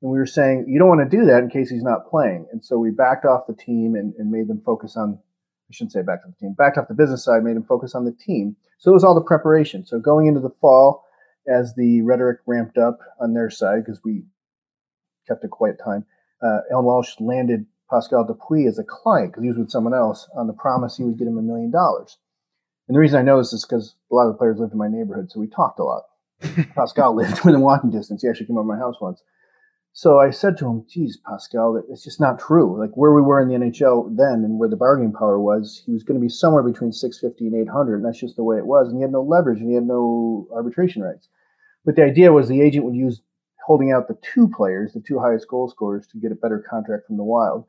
[0.00, 2.46] And we were saying, you don't want to do that in case he's not playing.
[2.50, 5.18] And so we backed off the team and, and made them focus on,
[5.70, 7.94] I shouldn't say backed off the team, backed off the business side, made them focus
[7.94, 8.56] on the team.
[8.78, 9.84] So it was all the preparation.
[9.84, 11.04] So going into the fall,
[11.46, 14.24] as the rhetoric ramped up on their side, because we
[15.28, 16.06] kept a quiet time,
[16.42, 20.28] uh, Allan Walsh landed Pascal Dupuis as a client because he was with someone else
[20.34, 22.18] on the promise he would get him a million dollars.
[22.88, 24.78] And the reason I know this is because a lot of the players lived in
[24.78, 26.04] my neighborhood, so we talked a lot.
[26.74, 28.22] Pascal lived within walking distance.
[28.22, 29.22] He actually came over to my house once.
[29.96, 32.78] So I said to him, geez, Pascal, it's just not true.
[32.78, 35.92] Like where we were in the NHL then and where the bargaining power was, he
[35.92, 37.96] was going to be somewhere between 650 and 800.
[37.96, 38.88] And that's just the way it was.
[38.88, 41.28] And he had no leverage and he had no arbitration rights.
[41.84, 43.22] But the idea was the agent would use
[43.64, 47.06] holding out the two players, the two highest goal scorers, to get a better contract
[47.06, 47.64] from the Wild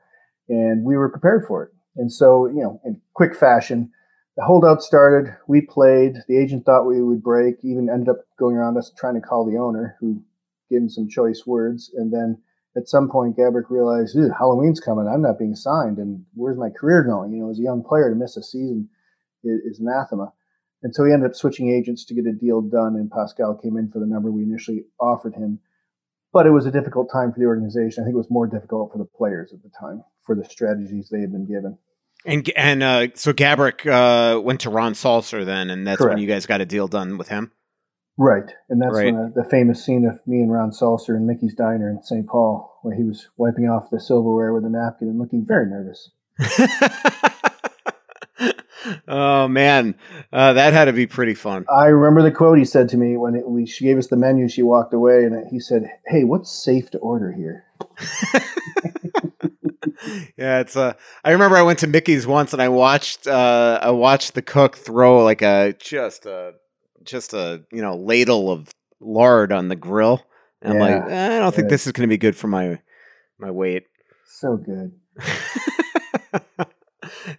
[0.49, 1.71] and we were prepared for it.
[1.97, 3.91] And so, you know, in quick fashion,
[4.35, 5.33] the holdout started.
[5.47, 6.15] We played.
[6.27, 7.55] The agent thought we would break.
[7.63, 10.21] Even ended up going around us trying to call the owner, who
[10.69, 11.91] gave him some choice words.
[11.95, 12.41] And then
[12.75, 15.07] at some point, Gaborik realized, Halloween's coming.
[15.07, 17.31] I'm not being signed, and where's my career going?
[17.31, 18.89] You know, as a young player to miss a season
[19.43, 20.33] is, is anathema.
[20.83, 23.77] And so he ended up switching agents to get a deal done, and Pascal came
[23.77, 25.59] in for the number we initially offered him.
[26.35, 28.03] But it was a difficult time for the organization.
[28.03, 31.07] I think it was more difficult for the players at the time for the strategies
[31.07, 31.77] they had been given.
[32.25, 36.15] And and uh, so Gaborik uh, went to Ron Salcer then, and that's Correct.
[36.15, 37.53] when you guys got a deal done with him.
[38.17, 39.13] Right, and that's Right.
[39.13, 42.27] when, uh, the famous scene of me and Ron Salcer in Mickey's Diner in St.
[42.27, 46.11] Paul, where he was wiping off the silverware with a napkin and looking very nervous.
[49.07, 49.95] oh man,
[50.31, 51.65] uh, that had to be pretty fun.
[51.69, 54.17] I remember the quote he said to me when it, we, she gave us the
[54.17, 54.47] menu.
[54.47, 57.65] She walked away, and he said, "Hey, what's safe to order here?"
[60.37, 60.93] yeah, it's uh
[61.23, 64.75] I remember I went to Mickey's once and I watched uh I watched the cook
[64.75, 66.53] throw like a just a
[67.03, 68.69] just a you know ladle of
[68.99, 70.25] lard on the grill.
[70.61, 72.79] And I'm like, "Eh, I don't think this is going to be good for my
[73.37, 73.85] my weight.
[74.25, 74.93] So good.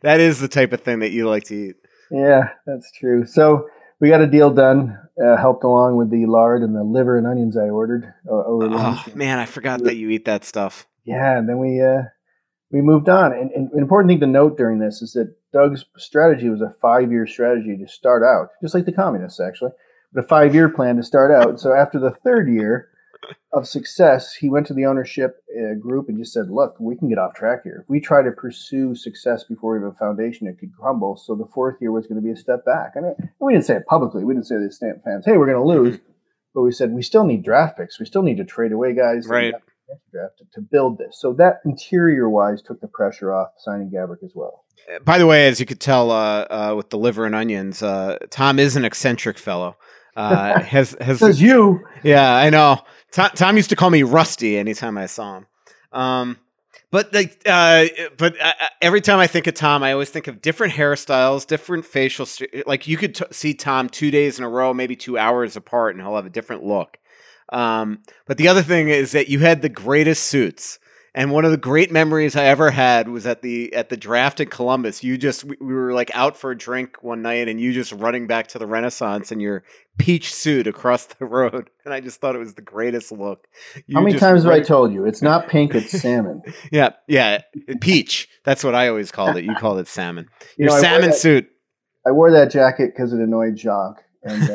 [0.02, 1.76] that is the type of thing that you like to eat.
[2.10, 3.26] Yeah, that's true.
[3.26, 3.68] So
[4.00, 7.26] we got a deal done, uh, helped along with the lard and the liver and
[7.26, 10.86] onions I ordered uh, over Oh man, I forgot that you eat that stuff.
[11.04, 12.02] Yeah, and then we uh,
[12.70, 13.32] we moved on.
[13.32, 16.74] And, and an important thing to note during this is that Doug's strategy was a
[16.82, 19.70] five year strategy to start out, just like the communists actually,
[20.12, 21.60] but a five year plan to start out.
[21.60, 22.90] So after the third year
[23.52, 27.08] of success, he went to the ownership uh, group and just said, "Look, we can
[27.08, 27.80] get off track here.
[27.82, 31.34] If we try to pursue success before we have a foundation, it could crumble." So
[31.34, 32.92] the fourth year was going to be a step back.
[32.96, 34.24] I mean, we didn't say it publicly.
[34.24, 35.98] We didn't say to the Stamp fans, "Hey, we're going to lose."
[36.54, 38.00] But we said we still need draft picks.
[38.00, 39.26] We still need to trade away guys.
[39.26, 39.52] Right.
[40.10, 41.18] draft to, build this.
[41.20, 44.64] So that interior wise took the pressure off signing Gaborik as well.
[45.04, 48.18] By the way, as you could tell uh, uh, with the liver and onions, uh,
[48.30, 49.76] Tom is an eccentric fellow.
[50.16, 51.84] Uh, has has Says you.
[52.02, 52.80] Yeah, I know.
[53.12, 55.46] Tom, Tom used to call me Rusty anytime I saw him.
[55.92, 56.36] Um,
[56.90, 60.28] but like, uh, but uh, uh, every time I think of Tom, I always think
[60.28, 62.26] of different hairstyles, different facial.
[62.26, 65.56] St- like you could t- see Tom two days in a row, maybe two hours
[65.56, 66.98] apart, and he'll have a different look.
[67.50, 70.78] Um, but the other thing is that you had the greatest suits.
[71.16, 74.38] And one of the great memories I ever had was at the at the draft
[74.38, 75.02] in Columbus.
[75.02, 77.90] You just we, we were like out for a drink one night, and you just
[77.92, 79.64] running back to the Renaissance in your
[79.96, 83.46] peach suit across the road, and I just thought it was the greatest look.
[83.86, 85.06] You How many times have I told you?
[85.06, 86.42] It's not pink, it's salmon.
[86.70, 87.40] Yeah, yeah,
[87.80, 88.28] peach.
[88.44, 89.44] That's what I always called it.
[89.44, 90.28] You called it salmon.
[90.58, 91.48] You Your know, I salmon that- suit.
[92.06, 94.02] I wore that jacket because it annoyed Jacques.
[94.22, 94.50] And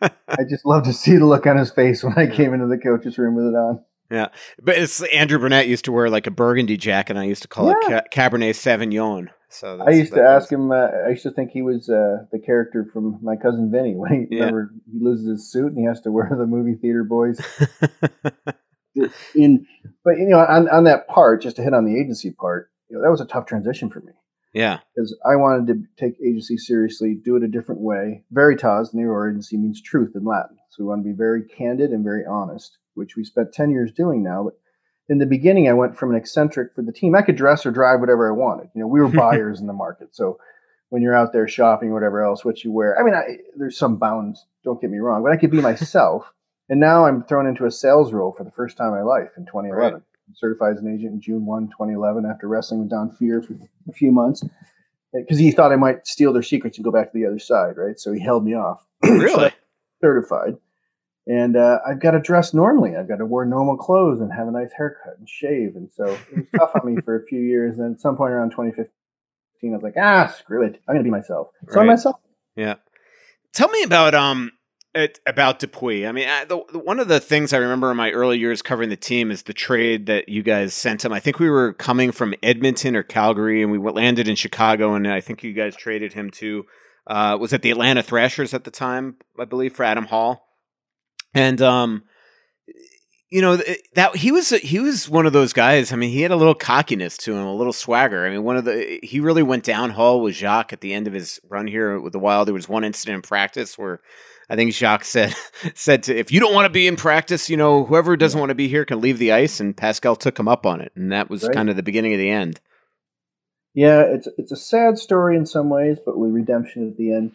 [0.00, 2.66] uh, I just love to see the look on his face when I came into
[2.66, 3.82] the coach's room with it on.
[4.12, 4.28] Yeah,
[4.62, 7.12] but it's Andrew Brunette used to wear like a burgundy jacket.
[7.12, 9.28] and I used to call it Ca- Cabernet Sauvignon.
[9.48, 10.70] So I used to ask him.
[10.70, 14.26] Uh, I used to think he was uh, the character from my cousin Vinny when
[14.30, 14.50] he Yeah.
[14.92, 17.40] he loses his suit and he has to wear the movie theater boys.
[19.34, 19.66] In
[20.04, 22.96] but you know on, on that part, just to hit on the agency part, you
[22.96, 24.12] know that was a tough transition for me
[24.52, 28.24] Yeah, because I wanted to take agency seriously, do it a different way.
[28.30, 31.90] Veritas, the Nero agency, means truth in Latin, so we want to be very candid
[31.90, 34.44] and very honest, which we spent ten years doing now.
[34.44, 34.58] But
[35.08, 37.14] in the beginning, I went from an eccentric for the team.
[37.14, 38.68] I could dress or drive whatever I wanted.
[38.74, 40.38] You know, we were buyers in the market, so
[40.90, 42.98] when you're out there shopping or whatever else, what you wear.
[42.98, 44.44] I mean, I, there's some bounds.
[44.62, 46.30] Don't get me wrong, but I could be myself.
[46.68, 49.30] and now I'm thrown into a sales role for the first time in my life
[49.36, 49.94] in 2011.
[49.94, 53.54] I'm certified as an agent in June 1, 2011, after wrestling with Don Fehr for
[53.88, 54.44] a few months
[55.12, 57.76] because he thought I might steal their secrets and go back to the other side,
[57.76, 57.98] right?
[57.98, 58.84] So he held me off.
[59.02, 59.52] really.
[60.00, 60.56] certified.
[61.26, 62.96] And uh, I've got to dress normally.
[62.96, 65.76] I've got to wear normal clothes and have a nice haircut and shave.
[65.76, 67.78] And so it was tough on me for a few years.
[67.78, 68.90] And at some point around 2015,
[69.72, 70.80] I was like, ah, screw it.
[70.88, 71.48] I'm going to be myself.
[71.68, 72.16] So I'm myself.
[72.56, 72.74] Yeah.
[73.52, 74.50] Tell me about um
[74.94, 76.06] it, about Dupuis.
[76.06, 78.60] I mean, I, the, the- one of the things I remember in my early years
[78.60, 81.12] covering the team is the trade that you guys sent him.
[81.12, 85.06] I think we were coming from Edmonton or Calgary, and we landed in Chicago, and
[85.08, 86.66] I think you guys traded him to
[87.06, 90.46] uh, was it the Atlanta Thrashers at the time, I believe, for Adam Hall,
[91.34, 92.04] and um.
[93.30, 93.56] You know
[93.94, 95.90] that he was he was one of those guys.
[95.90, 98.26] I mean, he had a little cockiness to him, a little swagger.
[98.26, 101.14] I mean, one of the he really went downhill with Jacques at the end of
[101.14, 102.46] his run here with the Wild.
[102.46, 104.00] There was one incident in practice where
[104.50, 105.34] I think Jacques said
[105.74, 108.50] said to if you don't want to be in practice, you know, whoever doesn't want
[108.50, 109.60] to be here can leave the ice.
[109.60, 111.54] And Pascal took him up on it, and that was Right.
[111.54, 112.60] kind of the beginning of the end.
[113.72, 117.32] Yeah, it's it's a sad story in some ways, but with redemption at the end.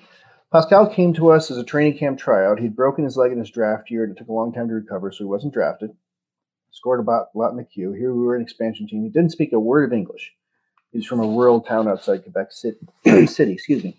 [0.52, 2.60] Pascal came to us as a training camp tryout.
[2.60, 4.76] He'd broken his leg in his draft year, and it took a long time to
[4.76, 5.92] recover, so he wasn't drafted.
[6.72, 7.92] Scored a lot in the queue.
[7.92, 9.04] Here we were an expansion team.
[9.04, 10.34] He didn't speak a word of English.
[10.92, 12.78] He's from a rural town outside Quebec City.
[13.28, 13.98] City, excuse me.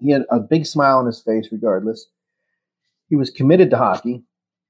[0.00, 2.08] He had a big smile on his face, regardless.
[3.08, 4.24] He was committed to hockey.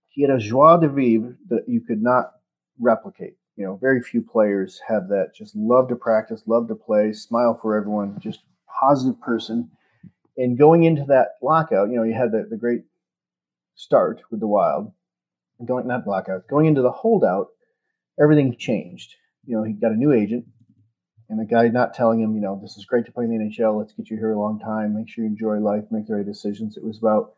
[0.09, 2.33] He had a joie de vivre that you could not
[2.79, 3.37] replicate.
[3.57, 5.35] You know, very few players have that.
[5.35, 8.41] Just love to practice, love to play, smile for everyone, just
[8.81, 9.71] positive person.
[10.39, 12.83] And going into that lockout, you know, you had the, the great
[13.75, 14.93] start with the Wild,
[15.67, 17.49] going not lockout, going into the holdout,
[18.21, 19.15] everything changed.
[19.45, 20.47] You know, he got a new agent,
[21.29, 23.45] and the guy not telling him, you know, this is great to play in the
[23.45, 23.77] NHL.
[23.77, 24.95] Let's get you here a long time.
[24.95, 25.85] Make sure you enjoy life.
[25.91, 26.77] Make the right decisions.
[26.77, 27.33] It was about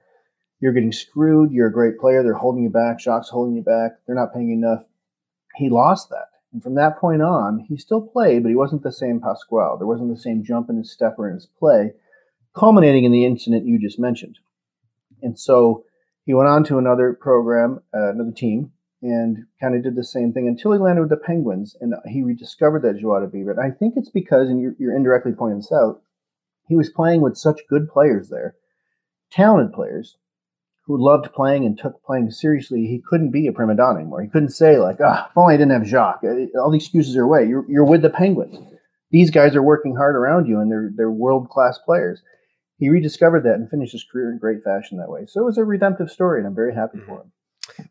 [0.60, 1.52] you're getting screwed.
[1.52, 2.22] You're a great player.
[2.22, 3.00] They're holding you back.
[3.00, 3.92] Shock's holding you back.
[4.06, 4.84] They're not paying enough.
[5.56, 6.26] He lost that.
[6.52, 9.78] And from that point on, he still played, but he wasn't the same Pasquale.
[9.78, 11.92] There wasn't the same jump in his step or in his play,
[12.54, 14.38] culminating in the incident you just mentioned.
[15.22, 15.84] And so
[16.24, 20.32] he went on to another program, uh, another team, and kind of did the same
[20.32, 23.52] thing until he landed with the Penguins and he rediscovered that joie de vivre.
[23.52, 26.02] And I think it's because, and you're, you're indirectly pointing this out,
[26.68, 28.54] he was playing with such good players there,
[29.30, 30.16] talented players
[30.90, 32.86] who loved playing and took playing seriously.
[32.86, 34.22] He couldn't be a prima donna anymore.
[34.22, 37.16] He couldn't say like, "Ah, if only I didn't have Jacques." Uh, all the excuses
[37.16, 37.46] are away.
[37.46, 38.58] You're you're with the Penguins.
[39.10, 42.22] These guys are working hard around you, and they're they're world class players.
[42.80, 45.26] He rediscovered that and finished his career in great fashion that way.
[45.26, 47.32] So it was a redemptive story, and I'm very happy for him.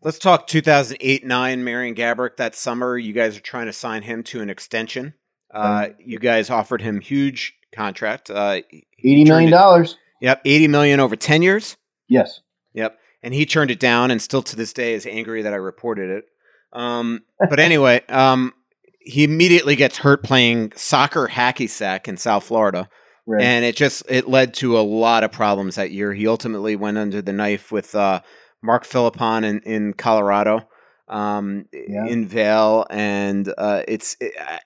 [0.01, 2.37] Let's talk 2008 9, Marian Gaborik.
[2.37, 5.13] That summer, you guys are trying to sign him to an extension.
[5.53, 8.61] Uh, you guys offered him huge contract, uh,
[9.03, 9.95] eighty million dollars.
[10.21, 11.77] Yep, eighty million over ten years.
[12.07, 12.41] Yes.
[12.73, 15.57] Yep, and he turned it down, and still to this day is angry that I
[15.57, 16.25] reported it.
[16.73, 18.53] Um, but anyway, um,
[18.99, 22.89] he immediately gets hurt playing soccer hacky sack in South Florida.
[23.29, 23.43] Right.
[23.43, 26.15] And it just it led to a lot of problems that year.
[26.15, 28.21] He ultimately went under the knife with uh,
[28.63, 30.67] Marc Philippon in, in Colorado,
[31.07, 32.07] um, yeah.
[32.07, 34.17] in Vail, and uh, it's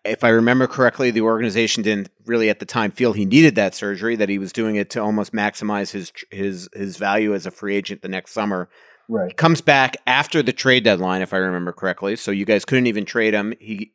[0.06, 3.76] if I remember correctly, the organization didn't really at the time feel he needed that
[3.76, 4.16] surgery.
[4.16, 7.76] That he was doing it to almost maximize his his his value as a free
[7.76, 8.70] agent the next summer.
[9.10, 9.28] Right.
[9.28, 12.16] He comes back after the trade deadline, if I remember correctly.
[12.16, 13.54] So you guys couldn't even trade him.
[13.60, 13.92] He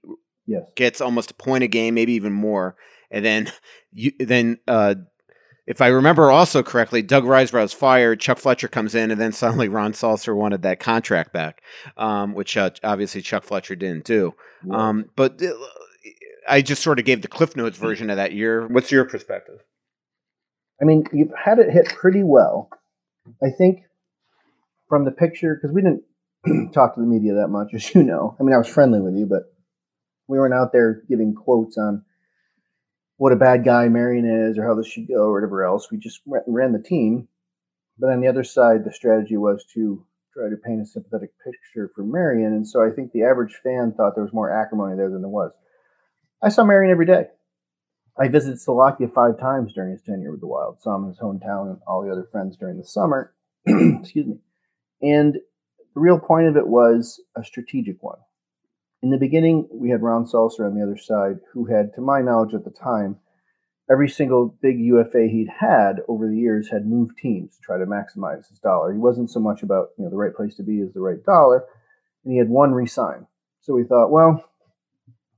[0.46, 0.64] yes.
[0.76, 2.76] gets almost a point a game, maybe even more,
[3.10, 3.52] and then
[3.92, 4.58] you then.
[4.66, 4.96] Uh,
[5.66, 8.20] if I remember also correctly, Doug Risebrough's fired.
[8.20, 11.60] Chuck Fletcher comes in, and then suddenly Ron Salcer wanted that contract back,
[11.98, 14.34] um, which uh, obviously Chuck Fletcher didn't do.
[14.70, 15.42] Um, but
[16.48, 18.66] I just sort of gave the Cliff Notes version of that year.
[18.66, 19.62] What's your perspective?
[20.80, 22.70] I mean, you've had it hit pretty well.
[23.42, 23.80] I think
[24.88, 28.36] from the picture, because we didn't talk to the media that much, as you know.
[28.40, 29.42] I mean, I was friendly with you, but
[30.28, 32.04] we weren't out there giving quotes on
[33.18, 35.90] what a bad guy Marian is or how this should go or whatever else.
[35.90, 37.28] We just ran the team.
[37.98, 41.90] But on the other side, the strategy was to try to paint a sympathetic picture
[41.94, 42.52] for Marian.
[42.52, 45.28] And so I think the average fan thought there was more acrimony there than there
[45.28, 45.50] was.
[46.40, 47.26] I saw Marian every day.
[48.16, 51.18] I visited Slovakia five times during his tenure with the Wild, saw him in his
[51.18, 53.34] hometown and all the other friends during the summer.
[53.66, 54.38] Excuse me.
[55.02, 58.18] And the real point of it was a strategic one.
[59.02, 62.20] In the beginning, we had Ron Salcer on the other side, who had, to my
[62.20, 63.16] knowledge at the time,
[63.90, 67.86] every single big UFA he'd had over the years had moved teams to try to
[67.86, 68.92] maximize his dollar.
[68.92, 71.22] He wasn't so much about, you know, the right place to be is the right
[71.24, 71.64] dollar,
[72.24, 73.26] and he had one resign.
[73.60, 74.44] So we thought, well,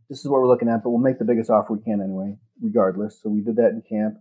[0.09, 2.37] this is what we're looking at, but we'll make the biggest offer we can anyway,
[2.63, 3.21] regardless.
[3.23, 4.15] So we did that in camp.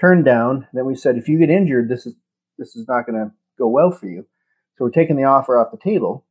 [0.00, 0.66] Turned down.
[0.72, 2.14] Then we said, if you get injured, this is
[2.58, 4.26] this is not going to go well for you.
[4.76, 6.26] So we're taking the offer off the table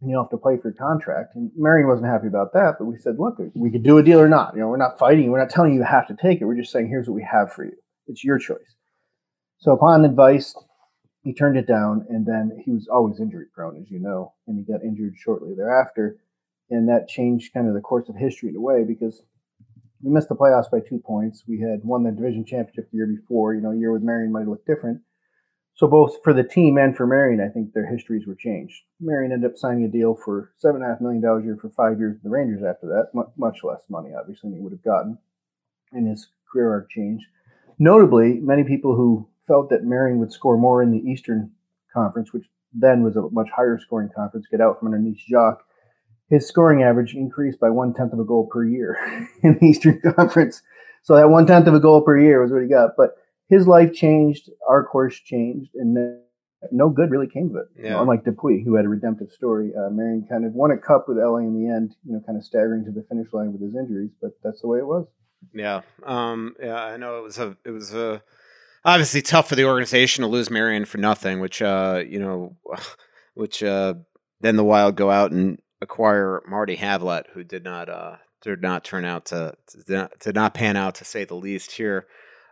[0.00, 1.34] and you have to play for your contract.
[1.34, 4.20] And Marian wasn't happy about that, but we said, look, we could do a deal
[4.20, 4.54] or not.
[4.54, 5.30] You know, we're not fighting.
[5.30, 6.44] We're not telling you you have to take it.
[6.44, 7.76] We're just saying, here's what we have for you.
[8.06, 8.76] It's your choice.
[9.58, 10.54] So upon advice,
[11.22, 14.58] he turned it down, and then he was always injury prone, as you know, and
[14.58, 16.18] he got injured shortly thereafter.
[16.68, 19.22] And that changed kind of the course of history in a way because
[20.02, 21.44] we missed the playoffs by two points.
[21.46, 23.54] We had won the division championship the year before.
[23.54, 25.00] You know, year with Marian might look different.
[25.76, 28.82] So both for the team and for Marian, I think their histories were changed.
[29.00, 31.58] Marian ended up signing a deal for seven and a half million dollars a year
[31.60, 34.72] for five years with the Rangers after that, much less money obviously than he would
[34.72, 35.18] have gotten,
[35.92, 37.26] and his career arc changed.
[37.78, 41.50] Notably, many people who felt that Marian would score more in the Eastern
[41.92, 45.62] Conference, which then was a much higher scoring conference, get out from underneath Jacques.
[46.28, 48.96] His scoring average increased by one tenth of a goal per year
[49.42, 50.62] in the Eastern Conference.
[51.02, 53.16] So that one tenth of a goal per year was what he got, but
[53.54, 56.18] his life changed, our course changed, and
[56.72, 57.68] no good really came of it.
[57.76, 57.84] Yeah.
[57.84, 60.78] You know, unlike Dupuis, who had a redemptive story, uh, Marian kind of won a
[60.78, 63.52] cup with LA in the end, you know, kind of staggering to the finish line
[63.52, 65.06] with his injuries, but that's the way it was.
[65.52, 68.22] Yeah, um, yeah, I know it was a, it was a,
[68.84, 72.56] obviously tough for the organization to lose Marian for nothing, which, uh, you know,
[73.34, 73.94] which uh,
[74.40, 78.84] then the Wild go out and acquire Marty Havlat, who did not, uh, did not
[78.84, 79.54] turn out to,
[79.86, 82.06] to, to not pan out to say the least here.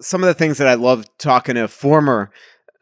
[0.00, 2.30] Some of the things that I love talking to former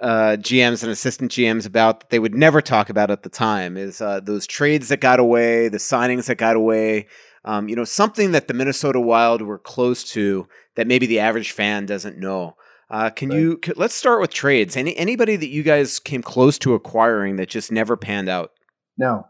[0.01, 3.77] uh, GMs and assistant GMs about that they would never talk about at the time
[3.77, 7.07] is uh, those trades that got away, the signings that got away.
[7.45, 11.53] Um, you know, something that the Minnesota Wild were close to that maybe the average
[11.53, 12.57] fan doesn't know.
[12.91, 13.39] Uh, can right.
[13.39, 14.77] you let's start with trades?
[14.77, 18.53] Any anybody that you guys came close to acquiring that just never panned out?
[18.99, 19.27] No.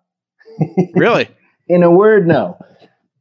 [0.95, 1.28] really?
[1.68, 2.59] In a word, no.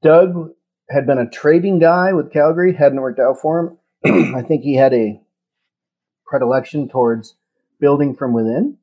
[0.02, 0.52] Doug
[0.90, 3.78] had been a trading guy with Calgary, hadn't worked out for him.
[4.36, 5.22] I think he had a
[6.26, 7.36] predilection towards
[7.80, 8.78] building from within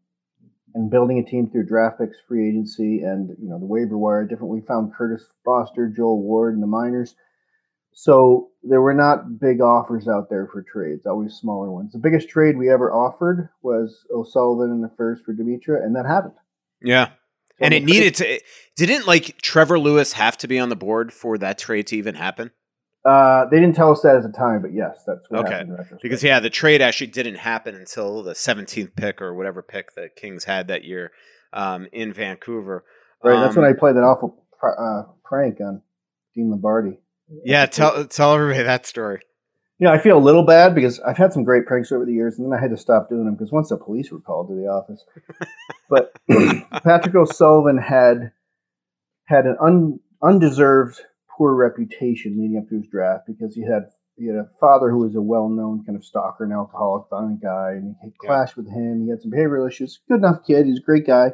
[0.75, 4.25] and building a team through draft picks, free agency, and you know the waiver wire.
[4.25, 4.53] Different.
[4.53, 7.15] We found Kurtis Foster, Joel Ward, and the minors.
[7.93, 11.93] So there were not big offers out there for trades, always smaller ones.
[11.93, 16.07] The biggest trade we ever offered was O'Sullivan in the first for Demitra, and that
[16.07, 16.35] happened.
[16.81, 17.07] Yeah.
[17.07, 18.41] So and it needed to
[18.77, 22.15] didn't like Trevor Lewis have to be on the board for that trade to even
[22.15, 22.53] happen?
[23.05, 25.65] Uh, they didn't tell us that at the time, but yes, that's what okay.
[26.03, 30.11] Because yeah, the trade actually didn't happen until the 17th pick or whatever pick the
[30.15, 31.11] Kings had that year
[31.53, 32.85] um, in Vancouver.
[33.25, 35.81] Right, um, that's when I played that awful pr- uh, prank on
[36.35, 36.99] Dean Lombardi.
[37.45, 39.21] Yeah, tell tell everybody that story.
[39.79, 42.13] You know, I feel a little bad because I've had some great pranks over the
[42.13, 44.49] years, and then I had to stop doing them because once the police were called
[44.49, 45.05] to the office.
[45.89, 46.13] but
[46.85, 48.33] Patrick O'Sullivan had
[49.25, 51.01] had an un, undeserved
[51.41, 53.85] poor reputation leading up to his draft because he had
[54.19, 57.71] he had a father who was a well-known kind of stalker and alcoholic, violent guy,
[57.71, 58.63] and he clashed yeah.
[58.63, 59.05] with him.
[59.05, 60.01] He had some behavioral issues.
[60.07, 60.67] Good enough kid.
[60.67, 61.33] He's a great guy,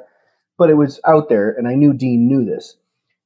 [0.56, 2.76] but it was out there, and I knew Dean knew this,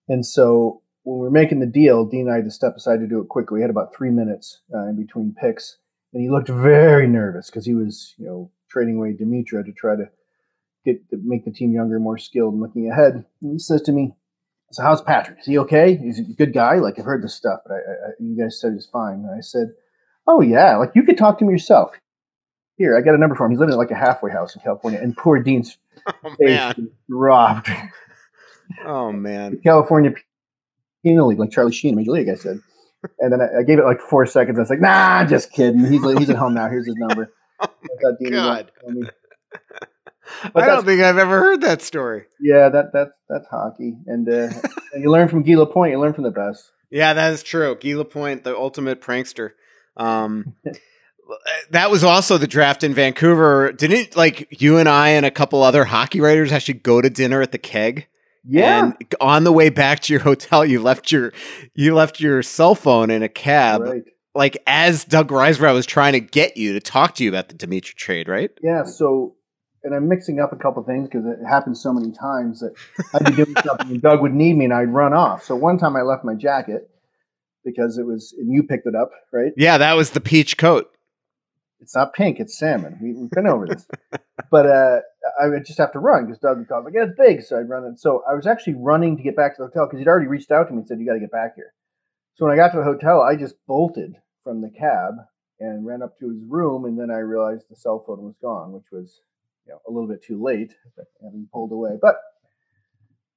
[0.08, 3.00] and so when we were making the deal, Dean and I had to step aside
[3.00, 3.56] to do it quickly.
[3.56, 5.76] We had about three minutes uh, in between picks,
[6.14, 9.96] and he looked very nervous because he was, you know, trading away Demitra to try
[9.96, 10.08] to
[10.86, 13.26] get to make the team younger, more skilled, and looking ahead.
[13.42, 14.14] And he says to me,
[14.72, 15.38] so how's Patrick?
[15.40, 15.96] Is he okay?
[15.96, 16.76] He's a good guy.
[16.76, 19.24] Like I've heard this stuff, but I, I, you guys said he's fine.
[19.24, 19.72] And I said,
[20.26, 21.90] oh yeah, like you could talk to him yourself.
[22.76, 23.50] Here, I got a number for him.
[23.50, 26.74] He's living in like a halfway house in California, and poor Dean's oh, face
[27.08, 27.70] dropped.
[28.84, 30.12] Oh man, California
[31.04, 32.28] Penal League, like Charlie Sheen, Major League.
[32.28, 32.60] I said,
[33.18, 34.58] and then I, I, gave it like four seconds.
[34.58, 35.80] I was like, nah, just kidding.
[35.80, 36.68] He's he's at home now.
[36.68, 37.32] Here's his number.
[37.60, 37.68] oh,
[38.30, 38.70] God.
[40.54, 42.24] I don't think I've ever heard that story.
[42.40, 44.48] Yeah, that that's that's hockey, and uh,
[44.94, 45.92] you learn from Guy Lapointe.
[45.92, 46.70] You learn from the best.
[46.90, 47.76] Yeah, that is true.
[47.76, 49.52] Guy Lapointe, the ultimate prankster.
[49.96, 50.54] Um,
[51.70, 53.72] that was also the draft in Vancouver.
[53.72, 57.42] Didn't like you and I and a couple other hockey writers actually go to dinner
[57.42, 58.06] at the keg?
[58.44, 58.84] Yeah.
[58.84, 61.32] And on the way back to your hotel, you left your
[61.74, 63.82] you left your cell phone in a cab.
[63.82, 64.02] Right.
[64.34, 67.54] Like as Doug Risebrough was trying to get you to talk to you about the
[67.54, 68.50] Demitra trade, right?
[68.62, 68.84] Yeah.
[68.84, 69.34] So
[69.82, 72.74] and I'm mixing up a couple things because it happens so many times that
[73.14, 75.44] I'd be doing something and Doug would need me and I'd run off.
[75.44, 76.90] So one time I left my jacket
[77.64, 79.52] because it was, and you picked it up, right?
[79.56, 80.90] Yeah, that was the peach coat.
[81.80, 82.98] It's not pink, it's salmon.
[83.00, 83.86] We, have been over this.
[84.50, 85.00] but uh,
[85.40, 87.42] I would just have to run because Doug would call, like, yeah, it's big.
[87.42, 87.98] So I'd run it.
[87.98, 90.50] So I was actually running to get back to the hotel because he'd already reached
[90.50, 91.72] out to me and said, you got to get back here.
[92.34, 95.14] So when I got to the hotel, I just bolted from the cab
[95.58, 96.84] and ran up to his room.
[96.84, 99.20] And then I realized the cell phone was gone, which was
[99.66, 100.74] you know, a little bit too late,
[101.22, 101.92] having pulled away.
[102.00, 102.16] But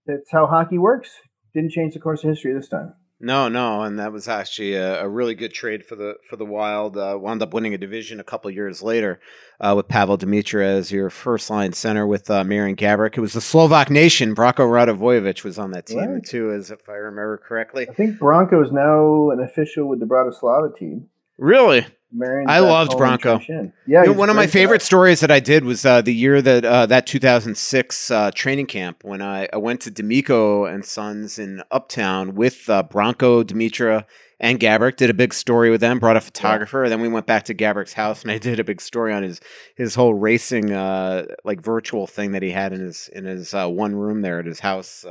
[0.05, 1.09] that's how hockey works.
[1.53, 2.93] Didn't change the course of history this time.
[3.19, 6.45] No, no, and that was actually a, a really good trade for the for the
[6.45, 6.97] Wild.
[6.97, 9.21] Uh, wound up winning a division a couple years later
[9.61, 13.17] uh, with Pavel Demitra as your first line center with uh, Marian Gaborik.
[13.17, 14.36] It was the Slovak nation.
[14.36, 16.24] Branko Radivojevic was on that team right.
[16.26, 17.88] too, as if I remember correctly.
[17.89, 21.07] I think Branko is now an official with the Bratislava team.
[21.38, 21.86] Really?
[22.22, 23.72] I loved Branko.
[23.88, 24.86] Yeah, you know, one of my favorite guy.
[24.86, 29.03] stories that I did was uh, the year that uh, that 2006 uh, training camp
[29.03, 34.05] when I, I went to D'Amico and Sons in Uptown with uh, Branko, Demitra,
[34.39, 34.95] and Gaborik.
[34.97, 35.99] Did a big story with them.
[35.99, 36.80] Brought a photographer.
[36.80, 36.84] Yeah.
[36.86, 39.24] And then we went back to Gaborik's house and I did a big story on
[39.24, 39.41] his
[39.76, 43.68] his whole racing uh, like virtual thing that he had in his in his uh,
[43.68, 45.05] one room there at his house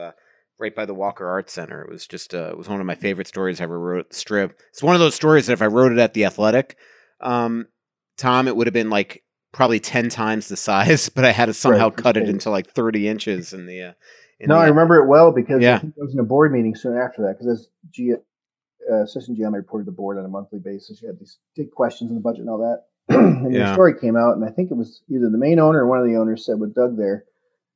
[0.62, 1.82] right by the Walker Art Center.
[1.82, 4.14] It was just uh, it was one of my favorite stories I ever wrote.
[4.14, 4.58] Strip.
[4.70, 6.76] It's one of those stories that if I wrote it at the Athletic,
[7.22, 7.66] um,
[8.16, 11.54] Tom, it would have been like probably ten times the size, but I had to
[11.54, 13.82] somehow right, cut it into like thirty inches in the.
[13.82, 13.92] Uh,
[14.40, 15.80] in no, the, I remember it well because yeah.
[15.96, 18.14] Was in a board meeting soon after that because as G,
[18.90, 21.00] uh, assistant GM, I reported the board on a monthly basis.
[21.00, 22.84] You had these big questions on the budget and all that.
[23.08, 23.66] and yeah.
[23.66, 25.98] your story came out, and I think it was either the main owner or one
[25.98, 27.24] of the owners said with Doug there.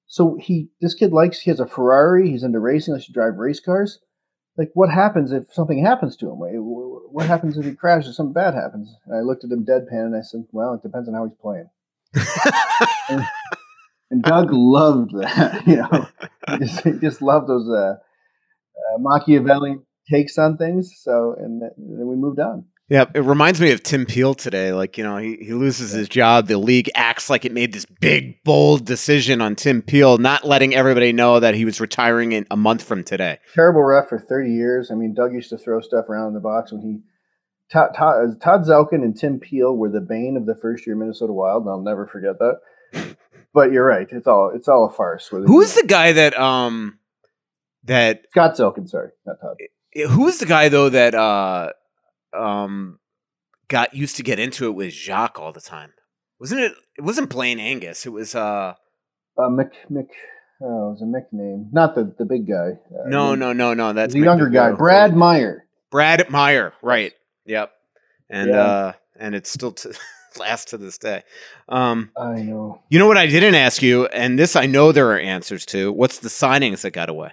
[0.07, 1.41] So he, this kid likes.
[1.41, 2.31] He has a Ferrari.
[2.31, 2.95] He's into racing.
[2.95, 3.99] Likes to drive race cars.
[4.57, 6.37] Like what happens if something happens to him?
[6.39, 8.17] What happens if he crashes?
[8.17, 8.95] Something bad happens.
[9.07, 11.37] And I looked at him deadpan and I said, "Well, it depends on how he's
[11.41, 11.69] playing."
[13.09, 13.23] and,
[14.11, 15.63] and, Doug loved that.
[15.67, 16.09] You know,
[16.49, 17.97] he just, he just loved those uh,
[18.77, 19.79] uh, Machiavelli
[20.11, 20.93] takes on things.
[21.03, 22.65] So, and then we moved on.
[22.89, 24.73] Yeah, it reminds me of Tim Peel today.
[24.73, 26.47] Like, you know, he, he loses his job.
[26.47, 30.73] The league acts like it made this big, bold decision on Tim Peel, not letting
[30.73, 33.39] everybody know that he was retiring in a month from today.
[33.55, 34.93] Terrible ref for 30 years.
[34.93, 37.01] I mean, Doug used to throw stuff around in the box when he.
[37.73, 41.33] Todd, Todd, Todd Zelkin and Tim Peel were the bane of the first year Minnesota
[41.33, 43.17] Wild, and I'll never forget that.
[43.53, 45.27] but you're right; it's all it's all a farce.
[45.27, 47.01] Who's the guy that um
[47.83, 48.89] that Scott Zelkin?
[48.89, 49.57] Sorry, not Todd.
[50.11, 51.73] Who's the guy though that uh
[52.33, 52.99] um,
[53.69, 55.93] got used to get into it with Jacques all the time.
[56.39, 56.73] Wasn't it?
[56.99, 58.07] It wasn't Blaine Angus.
[58.07, 58.75] It was uh,
[59.39, 60.09] uh Mick Mick.
[60.61, 62.79] Oh, it was a Mick name, not the the big guy.
[62.91, 63.93] Uh, no, no, no, no.
[63.93, 65.67] That's the younger guy, Brad Meier.
[65.91, 67.13] Brad Meier, right?
[67.47, 67.73] Yep.
[68.29, 68.61] And yeah.
[68.61, 69.95] uh, and it's still to
[70.39, 71.23] last to this day.
[71.69, 72.83] Um, I know.
[72.89, 75.93] You know what I didn't ask you, and this I know there are answers to.
[75.93, 77.33] What's the signings that got away?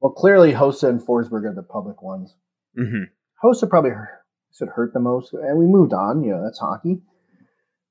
[0.00, 2.34] Well, clearly, Hossa and Forsberg are the public ones.
[2.78, 3.04] Mm-hmm.
[3.42, 3.92] Hossa probably
[4.50, 6.22] said hurt the most, and we moved on.
[6.22, 7.00] You know, that's hockey.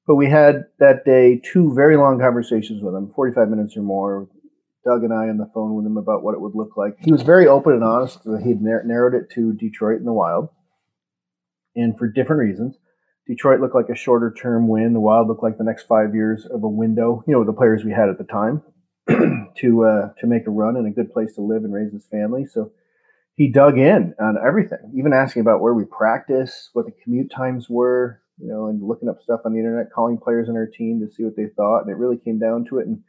[0.07, 4.27] But we had that day two very long conversations with him, 45 minutes or more.
[4.85, 6.97] Doug and I on the phone with him about what it would look like.
[6.99, 8.19] He was very open and honest.
[8.43, 10.49] He'd narrowed it to Detroit in the Wild,
[11.75, 12.77] and for different reasons.
[13.27, 14.93] Detroit looked like a shorter term win.
[14.93, 17.23] The Wild looked like the next five years of a window.
[17.27, 18.61] You know, the players we had at the time
[19.57, 22.05] to uh, to make a run and a good place to live and raise his
[22.05, 22.45] family.
[22.45, 22.71] So
[23.35, 27.69] he dug in on everything, even asking about where we practice, what the commute times
[27.69, 31.01] were, you know, and looking up stuff on the internet, calling players on our team
[31.01, 31.81] to see what they thought.
[31.81, 32.87] And it really came down to it.
[32.87, 33.03] And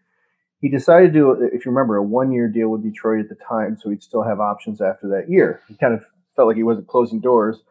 [0.61, 3.37] he decided to do, if you remember, a one year deal with Detroit at the
[3.49, 3.79] time.
[3.81, 5.63] So he'd still have options after that year.
[5.69, 6.05] He kind of
[6.35, 7.63] felt like he wasn't closing doors.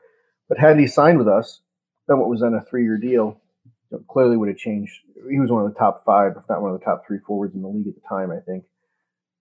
[0.47, 1.59] But had he signed with us,
[2.07, 3.41] then what was on a three year deal
[3.91, 4.93] you know, clearly would have changed.
[5.29, 7.53] He was one of the top five, if not one of the top three forwards
[7.53, 8.63] in the league at the time, I think,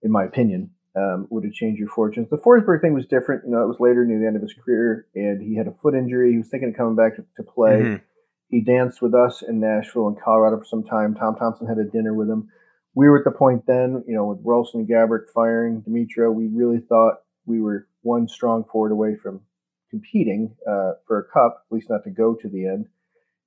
[0.03, 2.29] in my opinion um, would have changed your fortunes.
[2.29, 3.43] The Forsberg thing was different.
[3.45, 5.73] You know, it was later near the end of his career, and he had a
[5.81, 6.31] foot injury.
[6.31, 7.79] He was thinking of coming back to, to play.
[7.79, 8.03] Mm-hmm.
[8.49, 11.15] He danced with us in Nashville and Colorado for some time.
[11.15, 12.49] Tom Thompson had a dinner with him.
[12.93, 16.47] We were at the point then, you know, with Rolston and Gaborik firing Demitra, we
[16.47, 17.15] really thought
[17.45, 19.41] we were one strong forward away from
[19.89, 22.87] competing uh, for a cup, at least not to go to the end.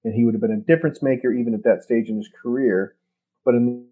[0.04, 2.94] And he would have been a difference maker even at that stage in his career.
[3.44, 3.87] But in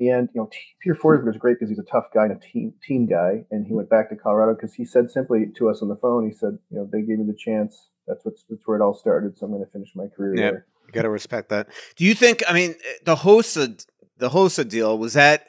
[0.00, 2.72] end, you know, Peter Forsberg was great because he's a tough guy and a team
[2.82, 5.88] team guy, and he went back to Colorado because he said simply to us on
[5.88, 7.88] the phone, he said, you know, they gave me the chance.
[8.06, 9.36] That's what's that's where it all started.
[9.36, 10.66] So I'm going to finish my career yeah, there.
[10.86, 11.68] You got to respect that.
[11.96, 12.42] Do you think?
[12.48, 12.74] I mean,
[13.04, 13.84] the Hossa
[14.18, 15.46] the Hossa deal was that.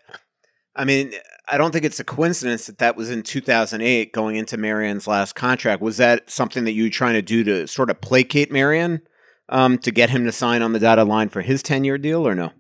[0.76, 1.14] I mean,
[1.48, 5.36] I don't think it's a coincidence that that was in 2008, going into Marian's last
[5.36, 5.82] contract.
[5.82, 9.02] Was that something that you were trying to do to sort of placate Marian
[9.50, 12.28] um, to get him to sign on the dotted line for his 10 year deal,
[12.28, 12.52] or no?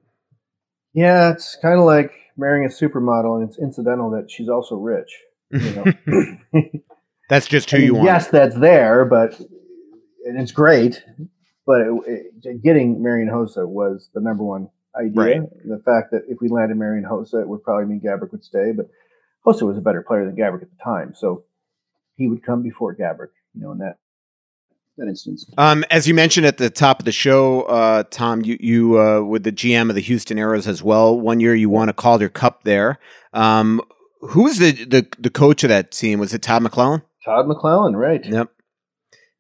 [0.93, 5.15] Yeah, it's kind of like marrying a supermodel, and it's incidental that she's also rich.
[5.51, 6.61] You know?
[7.29, 8.05] that's just who I mean, you want.
[8.05, 9.39] Yes, that's there, but
[10.25, 11.03] and it's great.
[11.65, 15.41] But it, it, getting Marian Hossa was the number one idea.
[15.41, 15.41] Right.
[15.65, 18.71] The fact that if we landed Marian Hossa, it would probably mean Gaborik would stay.
[18.75, 18.87] But
[19.45, 21.45] Hossa was a better player than Gaborik at the time, so
[22.15, 23.29] he would come before Gaborik.
[23.53, 23.97] You know, and that
[24.99, 25.45] that instance.
[25.57, 29.21] Um, as you mentioned at the top of the show, uh, Tom, you you uh,
[29.21, 31.19] with the GM of the Houston Aeros as well.
[31.19, 32.99] One year you won a Calder Cup there.
[33.33, 33.81] Um,
[34.21, 36.19] who was the, the the coach of that team?
[36.19, 37.03] Was it Todd McLellan?
[37.25, 38.23] Todd McLellan, right?
[38.23, 38.51] Yep.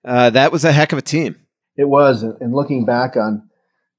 [0.03, 1.35] Uh, that was a heck of a team.
[1.75, 3.49] It was, and looking back on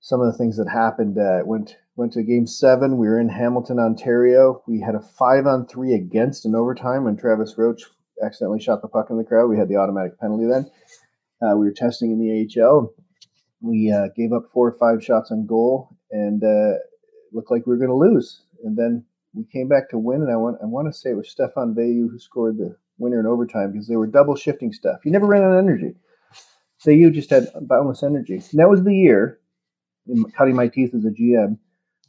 [0.00, 2.96] some of the things that happened, uh, went went to Game Seven.
[2.96, 4.62] We were in Hamilton, Ontario.
[4.66, 7.84] We had a five on three against in overtime when Travis Roche
[8.24, 9.48] accidentally shot the puck in the crowd.
[9.48, 10.70] We had the automatic penalty then.
[11.42, 12.92] Uh, we were testing in the AHL.
[13.60, 16.78] We uh, gave up four or five shots on goal, and uh,
[17.32, 18.42] looked like we were going to lose.
[18.64, 21.16] And then we came back to win, and I want I want to say it
[21.16, 25.00] was Stefan Veilleux who scored the winner in overtime because they were double shifting stuff.
[25.04, 25.94] You never ran out of energy.
[26.84, 28.34] Veilleux just had boundless energy.
[28.34, 29.38] And that was the year,
[30.06, 31.58] in cutting my teeth as a GM,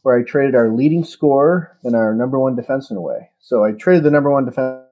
[0.01, 3.29] where I traded our leading scorer and our number one defenseman away.
[3.39, 4.86] So I traded the number one defenseman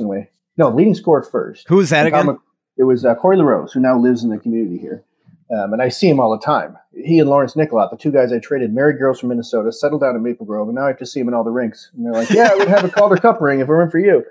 [0.00, 0.30] away.
[0.56, 1.68] No, leading scorer first.
[1.68, 2.38] Who was that again?
[2.80, 5.04] It was uh, Cory Larose, who now lives in the community here.
[5.52, 6.78] Um, and I see him all the time.
[6.94, 10.16] He and Lawrence Nycholat, the two guys I traded, married girls from Minnesota, settled down
[10.16, 11.90] in Maple Grove, and now I have to see him in all the rinks.
[11.94, 14.24] And they're like, "Yeah, we'd have a Calder Cup ring if it weren't for you."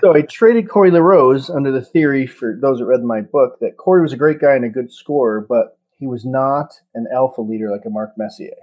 [0.00, 3.76] so I traded Cory Larose under the theory for those that read my book that
[3.76, 7.42] Cory was a great guy and a good scorer, but he was not an alpha
[7.42, 8.56] leader like a Mark Messier.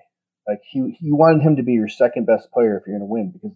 [0.46, 3.14] Like he, you wanted him to be your second best player if you're going to
[3.14, 3.56] win because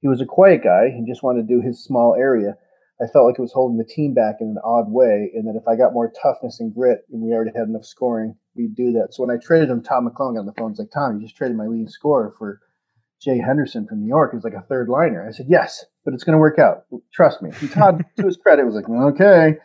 [0.00, 0.90] he was a quiet guy.
[0.90, 2.56] He just wanted to do his small area.
[3.00, 5.58] I felt like it was holding the team back in an odd way, and that
[5.60, 8.92] if I got more toughness and grit, and we already had enough scoring, we'd do
[8.92, 9.14] that.
[9.14, 10.70] So when I traded him, Tom McClung on the phone.
[10.70, 12.60] He's like, "Tom, you just traded my leading scorer for
[13.20, 14.32] Jay Henderson from New York.
[14.32, 16.86] He's like a third liner." I said, "Yes, but it's going to work out.
[17.12, 19.58] Trust me." He Todd, to his credit, was like, "Okay."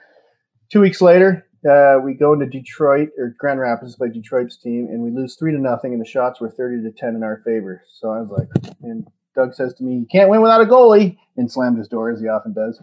[0.71, 5.01] Two weeks later, uh, we go into Detroit or Grand Rapids by Detroit's team, and
[5.01, 7.81] we lose three to nothing, and the shots were thirty to ten in our favor.
[7.99, 11.17] So I was like, and Doug says to me, "You can't win without a goalie,"
[11.36, 12.79] and slammed his door as he often does.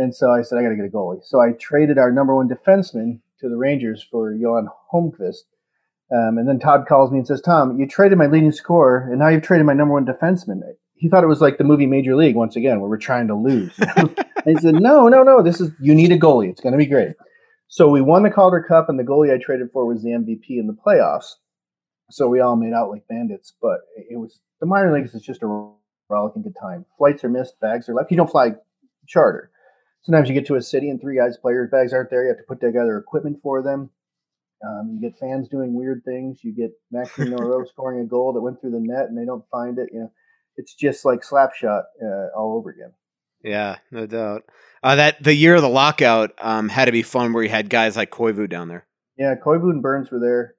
[0.00, 1.22] And so I said, I got to get a goalie.
[1.22, 5.44] So I traded our number one defenseman to the Rangers for Johan Holmqvist.
[6.10, 9.18] Um, and then Todd calls me and says, Tom, you traded my leading scorer, and
[9.18, 10.62] now you've traded my number one defenseman.
[10.94, 13.34] He thought it was like the movie Major League once again, where we're trying to
[13.34, 13.72] lose.
[13.96, 15.42] and he said, No, no, no.
[15.42, 16.48] This is you need a goalie.
[16.48, 17.12] It's going to be great.
[17.68, 20.58] So we won the Calder Cup, and the goalie I traded for was the MVP
[20.58, 21.34] in the playoffs.
[22.10, 25.42] So we all made out like bandits, but it was the minor leagues is just
[25.42, 25.70] a
[26.08, 26.86] rollicking good time.
[26.96, 28.10] Flights are missed, bags are left.
[28.10, 28.52] You don't fly
[29.06, 29.50] charter.
[30.02, 32.22] Sometimes you get to a city and three guys' players' bags aren't there.
[32.24, 33.90] You have to put together equipment for them.
[34.66, 36.40] Um, you get fans doing weird things.
[36.42, 39.44] You get Maxime Moreau scoring a goal that went through the net and they don't
[39.50, 39.88] find it.
[39.92, 40.12] You know,
[40.56, 42.92] it's just like Slapshot uh, all over again.
[43.42, 44.44] Yeah, no doubt.
[44.82, 47.70] Uh, that the year of the lockout um, had to be fun, where you had
[47.70, 48.86] guys like Koivu down there.
[49.16, 50.54] Yeah, Koivu and Burns were there,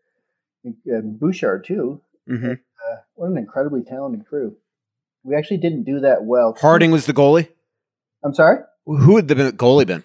[0.64, 2.02] and Bouchard too.
[2.30, 2.52] Mm-hmm.
[2.52, 4.58] Uh, what an incredibly talented crew.
[5.24, 6.58] We actually didn't do that well.
[6.60, 7.50] Harding was the goalie.
[8.24, 8.60] I'm sorry.
[8.86, 10.04] Who would the goalie been?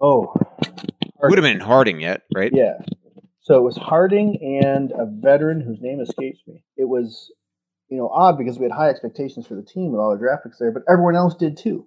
[0.00, 0.34] Oh,
[1.22, 2.50] would have been Harding yet, right?
[2.52, 2.78] Yeah.
[3.40, 6.64] So it was Harding and a veteran whose name escapes me.
[6.76, 7.32] It was,
[7.88, 10.44] you know, odd because we had high expectations for the team with all our draft
[10.44, 11.86] picks there, but everyone else did too.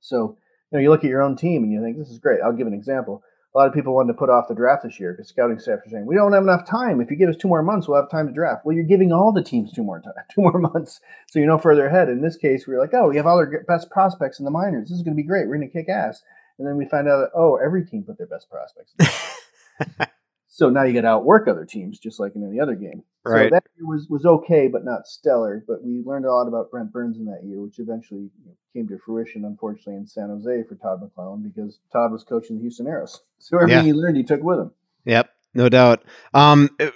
[0.00, 0.38] So,
[0.70, 2.40] you know, you look at your own team and you think, this is great.
[2.44, 3.22] I'll give an example.
[3.54, 5.78] A lot of people wanted to put off the draft this year because scouting staff
[5.86, 7.00] are saying, we don't have enough time.
[7.00, 8.66] If you give us two more months, we'll have time to draft.
[8.66, 11.00] Well, you're giving all the teams two more time, two more months.
[11.28, 12.08] So you're no further ahead.
[12.08, 14.50] In this case, we are like, oh, we have all our best prospects in the
[14.50, 14.88] minors.
[14.88, 15.46] This is going to be great.
[15.46, 16.22] We're going to kick ass.
[16.58, 18.94] And then we find out that, oh, every team put their best prospects.
[20.54, 23.02] so now you got to outwork other teams, just like in any other game.
[23.24, 23.50] Right.
[23.50, 25.64] So that year was, was okay, but not stellar.
[25.66, 28.30] But we learned a lot about Brent Burns in that year, which eventually
[28.72, 32.62] came to fruition, unfortunately, in San Jose for Todd McLellan because Todd was coaching the
[32.62, 33.18] Houston Aeros.
[33.40, 33.92] So everything Yeah.
[33.92, 34.70] he learned, he took with him.
[35.06, 36.04] Yep, no doubt.
[36.32, 36.90] Um, uh,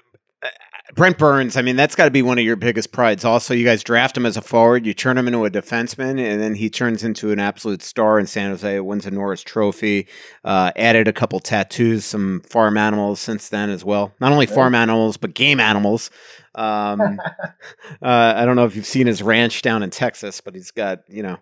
[0.94, 3.24] Brent Burns, I mean, that's got to be one of your biggest prides.
[3.24, 6.40] Also, you guys draft him as a forward, you turn him into a defenseman, and
[6.40, 8.80] then he turns into an absolute star in San Jose.
[8.80, 10.08] Wins a Norris Trophy.
[10.44, 14.14] Uh, added a couple tattoos, some farm animals since then as well.
[14.20, 16.10] Not only farm animals, but game animals.
[16.54, 17.00] Um,
[18.02, 21.00] uh, I don't know if you've seen his ranch down in Texas, but he's got
[21.08, 21.36] you know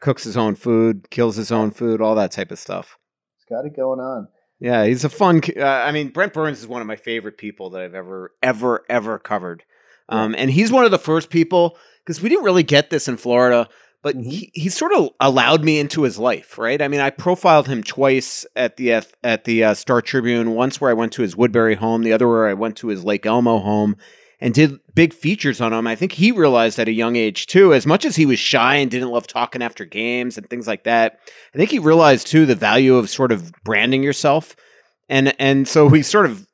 [0.00, 2.98] cooks his own food, kills his own food, all that type of stuff.
[3.36, 4.28] He's got it going on.
[4.60, 5.40] Yeah, he's a fun.
[5.56, 8.84] Uh, I mean, Brent Burns is one of my favorite people that I've ever, ever,
[8.88, 9.64] ever covered.
[10.08, 13.16] Um, and he's one of the first people because we didn't really get this in
[13.16, 13.68] Florida,
[14.02, 16.80] but he, he sort of allowed me into his life, right?
[16.80, 20.50] I mean, I profiled him twice at the at, at the uh, Star Tribune.
[20.50, 23.04] Once where I went to his Woodbury home, the other where I went to his
[23.04, 23.96] Lake Elmo home,
[24.40, 25.86] and did big features on him.
[25.86, 28.76] I think he realized at a young age too, as much as he was shy
[28.76, 31.18] and didn't love talking after games and things like that.
[31.54, 34.54] I think he realized too the value of sort of branding yourself,
[35.08, 36.46] and and so we sort of,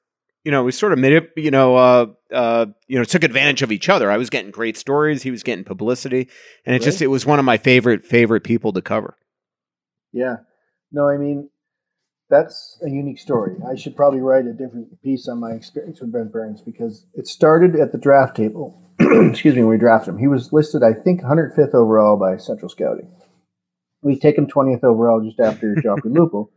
[0.45, 3.63] you know, we sort of made it, you know, uh, uh, you know, took advantage
[3.63, 4.11] of each other.
[4.11, 6.29] I was getting great stories, he was getting publicity,
[6.65, 9.17] and it just it was one of my favorite favorite people to cover.
[10.13, 10.37] Yeah.
[10.93, 11.50] No, I mean,
[12.31, 13.57] that's a unique story.
[13.69, 17.27] I should probably write a different piece on my experience with Brent Burns because it
[17.27, 18.81] started at the draft table.
[19.01, 20.19] Excuse me, when we drafted him.
[20.19, 23.11] He was listed, I think, 105th overall by Central Scouting.
[24.03, 26.49] We take him 20th overall just after Joffrey Lupul.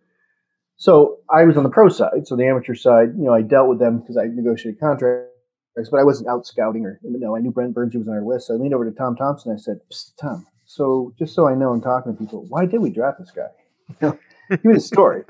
[0.78, 2.28] So I was on the pro side.
[2.28, 6.00] So the amateur side, you know, I dealt with them because I negotiated contracts, but
[6.00, 8.24] I wasn't out scouting or, you no, I knew Brent Burns, he was on our
[8.24, 8.48] list.
[8.48, 9.54] So I leaned over to Tom Thompson.
[9.54, 9.80] I said,
[10.20, 13.32] Tom, so just so I know, I'm talking to people, why did we draft this
[13.32, 13.50] guy?
[14.02, 14.20] You know,
[14.50, 15.24] give me the story.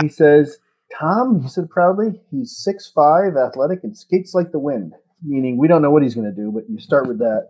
[0.00, 0.58] He says,
[0.98, 4.94] Tom, he said proudly, he's six five, athletic, and skates like the wind.
[5.24, 7.48] Meaning, we don't know what he's going to do, but you start with that,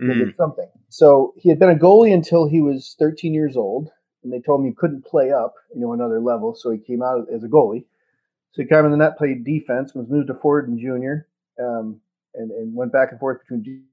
[0.00, 0.36] Mm.
[0.36, 0.68] something.
[0.88, 3.90] So he had been a goalie until he was 13 years old,
[4.24, 6.54] and they told him he couldn't play up, you know, another level.
[6.54, 7.84] So he came out as a goalie.
[8.52, 11.28] So he came in the net, played defense, was moved to forward in junior,
[11.60, 12.00] um,
[12.34, 13.84] and, and went back and forth between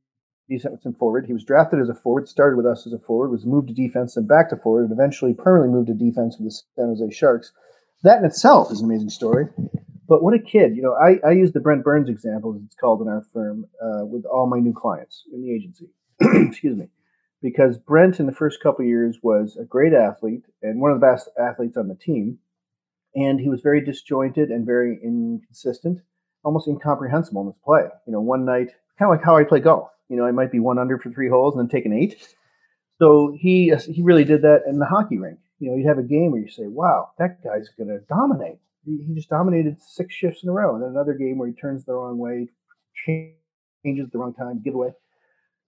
[0.50, 1.26] defense and forward.
[1.28, 3.74] He was drafted as a forward, started with us as a forward, was moved to
[3.74, 7.12] defense, and back to forward, and eventually permanently moved to defense with the San Jose
[7.12, 7.52] Sharks.
[8.04, 9.48] That in itself is an amazing story.
[10.08, 10.76] But what a kid!
[10.76, 13.66] You know, I, I use the Brent Burns example, as it's called in our firm,
[13.82, 15.88] uh, with all my new clients in the agency.
[16.20, 16.88] Excuse me,
[17.42, 21.06] because Brent in the first couple years was a great athlete and one of the
[21.06, 22.40] best athletes on the team,
[23.16, 26.00] and he was very disjointed and very inconsistent.
[26.44, 27.84] almost incomprehensible in this play.
[28.06, 29.90] You know, one night, kind of like how I play golf.
[30.10, 32.16] You know, I might be one under for three holes and then take an eight.
[33.00, 35.40] So he he really did that in the hockey rink.
[35.62, 38.58] You know, you'd have a game where you say, "Wow, that guy's going to dominate."
[38.84, 41.86] He, just dominated six shifts in a row, and then another game where he turns
[41.86, 42.50] the wrong way,
[43.06, 44.90] changes the wrong time, giveaway.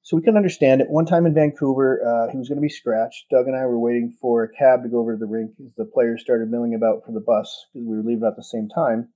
[0.01, 0.89] So we couldn't understand it.
[0.89, 3.29] One time in Vancouver, uh, he was going to be scratched.
[3.29, 5.71] Doug and I were waiting for a cab to go over to the rink as
[5.77, 8.69] the players started milling about for the bus because we were leaving at the same
[8.69, 9.09] time.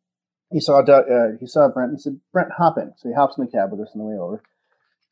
[0.51, 1.89] He saw Doug, uh, he saw Brent.
[1.89, 3.99] And he said, "Brent, hop in." So he hops in the cab with us on
[3.99, 4.43] the way over.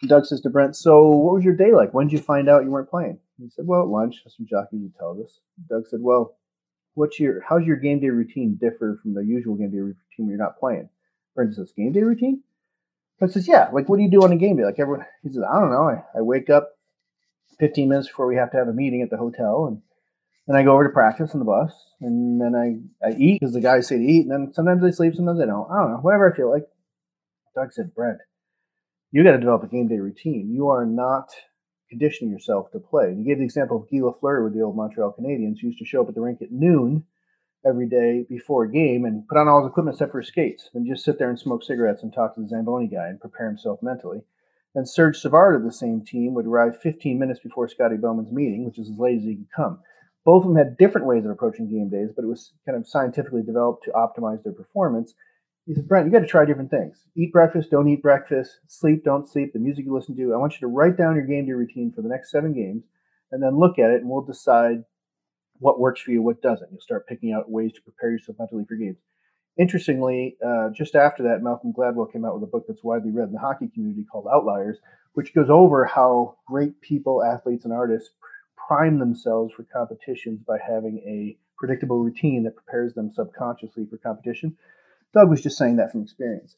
[0.08, 1.92] Doug says to Brent, "So what was your day like?
[1.92, 4.22] When did you find out you weren't playing?" He said, "Well, at lunch.
[4.24, 6.38] That's what Jacques usually tells us." Doug said, "Well,
[6.94, 10.30] what's your how's your game day routine differ from the usual game day routine when
[10.30, 10.90] you're not playing?"
[11.36, 12.44] Brent says, "Game day routine."
[13.22, 14.66] I says, yeah, like what do you do on a game day?
[14.66, 15.88] Like everyone, he says, I don't know.
[15.88, 16.72] I, I wake up
[17.60, 19.82] 15 minutes before we have to have a meeting at the hotel, and
[20.48, 23.54] then I go over to practice on the bus, and then I, I eat because
[23.54, 25.72] the guys say to eat, and then sometimes I sleep, sometimes I don't.
[25.72, 26.66] I don't know, whatever I feel like.
[27.56, 28.18] Doug said, Brent,
[29.12, 30.54] you got to develop a game day routine.
[30.54, 31.30] You are not
[31.90, 33.06] conditioning yourself to play.
[33.06, 35.80] And he gave the example of Guy Lafleur with the old Montreal Canadiens, who used
[35.80, 37.06] to show up at the rink at noon
[37.66, 40.70] every day before a game and put on all his equipment except for his skates
[40.74, 43.48] and just sit there and smoke cigarettes and talk to the Zamboni guy and prepare
[43.48, 44.22] himself mentally.
[44.76, 48.66] And Serge Savard of the same team would arrive 15 minutes before Scotty Bowman's meeting,
[48.66, 49.80] which is as late as he could come.
[50.26, 52.88] Both of them had different ways of approaching game days, but it was kind of
[52.88, 55.14] scientifically developed to optimize their performance.
[55.66, 56.98] He said, Brent, you got to try different things.
[57.16, 60.34] Eat breakfast, don't eat breakfast, sleep, don't sleep, the music you listen to.
[60.34, 62.84] I want you to write down your game day routine for the next seven games
[63.32, 64.84] and then look at it and we'll decide
[65.60, 66.70] what works for you, what doesn't.
[66.72, 68.98] You'll start picking out ways to prepare yourself mentally for games.
[69.58, 73.30] Interestingly, uh, just after that, Malcolm Gladwell came out with a book that's widely read
[73.30, 74.78] in the hockey community called Outliers,
[75.14, 78.12] which goes over how great people, athletes, and artists
[78.68, 84.58] prime themselves for competitions by having a predictable routine that prepares them subconsciously for competition.
[85.16, 86.56] Doug was just saying that from experience.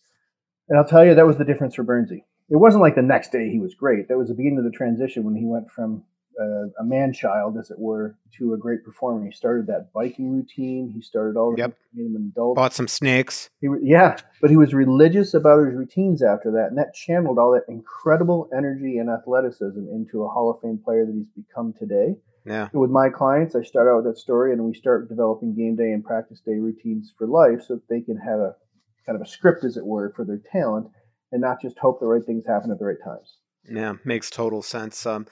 [0.68, 2.24] And I'll tell you, that was the difference for Burnsy.
[2.50, 4.08] It wasn't like the next day he was great.
[4.08, 6.04] That was the beginning of the transition when he went from
[6.40, 9.26] uh, a man child, as it were, to a great performer.
[9.26, 10.92] He started that biking routine.
[10.94, 11.76] He started all yep.
[11.94, 12.56] made him an adult.
[12.56, 13.50] Bought some snakes.
[13.60, 17.52] He, yeah, but he was religious about his routines after that, and that channeled all
[17.54, 22.16] that incredible energy and athleticism into a Hall of Fame player that he's become today.
[22.48, 22.70] Yeah.
[22.74, 25.92] with my clients, I start out with that story, and we start developing game day
[25.92, 28.56] and practice day routines for life, so that they can have a
[29.06, 30.88] kind of a script, as it were, for their talent,
[31.32, 33.38] and not just hope the right things happen at the right times.
[33.70, 35.06] Yeah, makes total sense.
[35.06, 35.28] Um,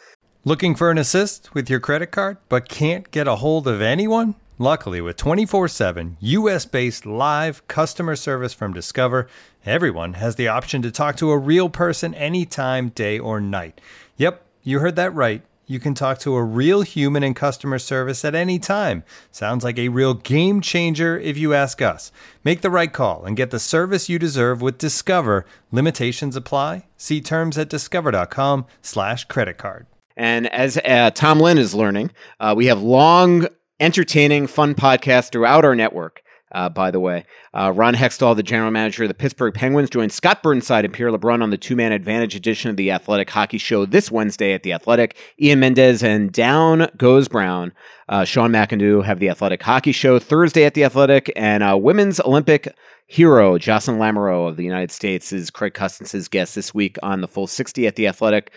[0.47, 4.36] Looking for an assist with your credit card, but can't get a hold of anyone?
[4.59, 9.28] Luckily, with 24 7 US based live customer service from Discover,
[9.66, 13.82] everyone has the option to talk to a real person anytime, day or night.
[14.18, 15.41] Yep, you heard that right.
[15.68, 19.03] You can talk to a real human in customer service at any time.
[19.32, 22.11] Sounds like a real game changer if you ask us.
[22.43, 25.45] Make the right call and get the service you deserve with Discover.
[25.72, 26.86] Limitations apply.
[26.97, 29.88] See terms at discover.com slash credit card.
[30.16, 33.47] And as uh, Tom Lynn is learning, uh, we have long,
[33.80, 36.22] entertaining, fun podcasts throughout our network.
[36.52, 40.12] Uh, by the way, uh, Ron Hextall, the general manager of the Pittsburgh Penguins, joined
[40.12, 43.58] Scott Burnside and Pierre LeBrun on the two man advantage edition of the Athletic Hockey
[43.58, 45.18] Show this Wednesday at the Athletic.
[45.41, 47.74] Ian Mendes and Down Goes Brown.
[48.08, 52.20] Uh, Sean McIndoe have the Athletic Hockey Show Thursday at the Athletic, and uh, Women's
[52.20, 52.74] Olympic
[53.08, 57.28] hero Jocelyn Lamoureux of the United States is Craig Custance' guest this week on the
[57.28, 58.52] Full 60 at the Athletic.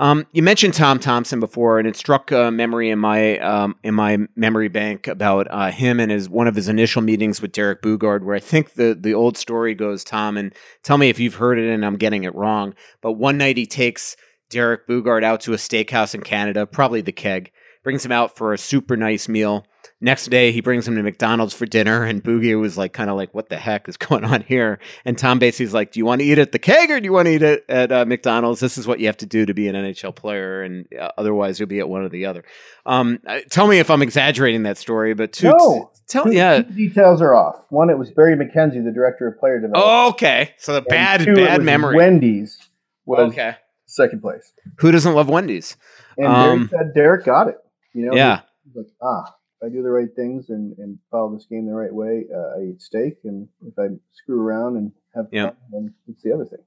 [0.00, 3.94] Um, you mentioned Tom Thompson before, and it struck a memory in my um, in
[3.94, 7.82] my memory bank about uh, him and his one of his initial meetings with Derek
[7.82, 11.34] Boogaard, where I think the the old story goes, Tom, and tell me if you've
[11.34, 12.74] heard it and I'm getting it wrong.
[13.02, 14.16] But one night he takes
[14.48, 17.52] Derek Boogaard out to a steakhouse in Canada, probably the Keg,
[17.84, 19.66] brings him out for a super nice meal.
[20.02, 23.16] Next day, he brings him to McDonald's for dinner, and Boogie was like, kind of
[23.16, 26.20] like, "What the heck is going on here?" And Tom basically's like, "Do you want
[26.22, 28.60] to eat at the keg or do you want to eat it at uh, McDonald's?
[28.60, 31.60] This is what you have to do to be an NHL player, and uh, otherwise
[31.60, 32.44] you'll be at one or the other."
[32.86, 33.18] Um,
[33.50, 37.20] tell me if I'm exaggerating that story, but two, no, tell two, yeah, two details
[37.20, 37.56] are off.
[37.68, 39.84] One, it was Barry McKenzie, the director of player development.
[39.86, 41.96] Oh, okay, so the And bad two, bad memory.
[41.96, 42.58] Wendy's
[43.04, 45.76] was okay, second place, who doesn't love Wendy's?
[46.16, 47.58] and Um, Derek said Derek got it.
[47.92, 48.40] You know, Yeah.
[48.64, 49.34] he's like ah.
[49.60, 52.58] If I do the right things and, and follow this game the right way, uh,
[52.58, 53.18] I eat steak.
[53.24, 56.60] And if I screw around and have fun, then it's the other thing.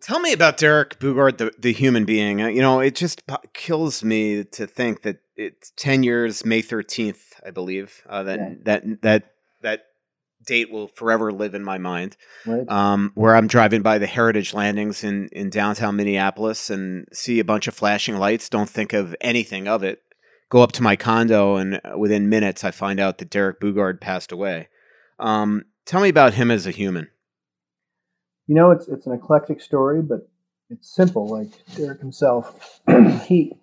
[0.00, 2.42] Tell me about Derek Boogaard, the, the human being.
[2.42, 3.22] Uh, You know, it just
[3.52, 8.02] kills me to think that it's ten years, May thirteenth, I believe.
[8.08, 8.54] Uh, that Yeah.
[8.64, 9.24] that that
[9.62, 9.82] that
[10.44, 12.16] date will forever live in my mind.
[12.44, 12.68] Right?
[12.68, 17.44] Um, where I'm driving by the Heritage Landings in in downtown Minneapolis and see a
[17.44, 18.48] bunch of flashing lights.
[18.48, 20.00] Don't think of anything of it.
[20.52, 24.02] Go up to my condo, and uh, within minutes, I find out that Derek Boogaard
[24.02, 24.68] passed away.
[25.18, 27.08] Um, tell me about him as a human.
[28.46, 30.28] You know, it's it's an eclectic story, but
[30.68, 31.26] it's simple.
[31.26, 32.82] Like Derek himself,
[33.24, 33.54] he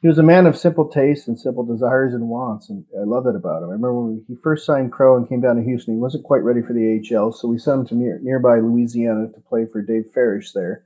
[0.00, 3.24] he was a man of simple tastes and simple desires and wants, and I love
[3.24, 3.68] that about him.
[3.68, 6.44] I remember when he first signed Crow and came down to Houston, he wasn't quite
[6.44, 9.82] ready for the AHL, so we sent him to near, nearby Louisiana to play for
[9.82, 10.84] Dave Farish there.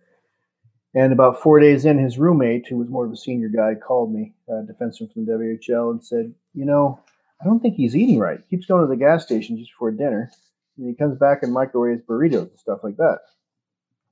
[0.95, 4.12] And about four days in, his roommate, who was more of a senior guy, called
[4.12, 7.01] me, a defenseman from the WHL, and said, "You know,
[7.40, 8.40] I don't think he's eating right.
[8.40, 10.30] He keeps going to the gas station just before dinner,
[10.76, 13.20] and he comes back and microwaves burritos and stuff like that."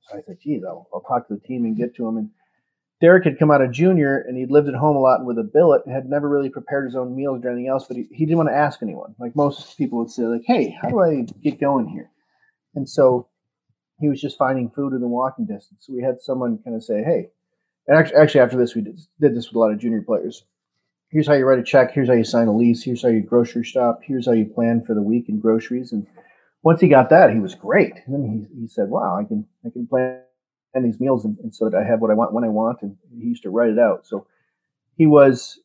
[0.01, 2.31] So I said, "Geez, I'll, I'll talk to the team and get to him." And
[3.01, 5.43] Derek had come out of junior and he'd lived at home a lot with a
[5.43, 8.25] billet and had never really prepared his own meals or anything else, but he, he
[8.25, 9.15] didn't want to ask anyone.
[9.19, 12.11] Like most people would say, like, hey, how do I get going here?
[12.75, 13.27] And so
[14.01, 15.85] he was just finding food within walking distance.
[15.85, 17.29] So we had someone kind of say, hey,
[17.87, 20.43] and actually, actually after this, we did, did this with a lot of junior players.
[21.09, 21.91] Here's how you write a check.
[21.91, 22.83] Here's how you sign a lease.
[22.83, 23.99] Here's how you grocery shop.
[24.03, 25.91] Here's how you plan for the week in groceries.
[25.91, 26.07] And
[26.63, 27.93] once he got that, he was great.
[28.05, 30.21] And then he, he said, wow, I can, I can plan
[30.73, 32.81] and these meals and, and, so that I have what I want when I want.
[32.81, 34.07] And he used to write it out.
[34.07, 34.25] So
[34.95, 35.59] he was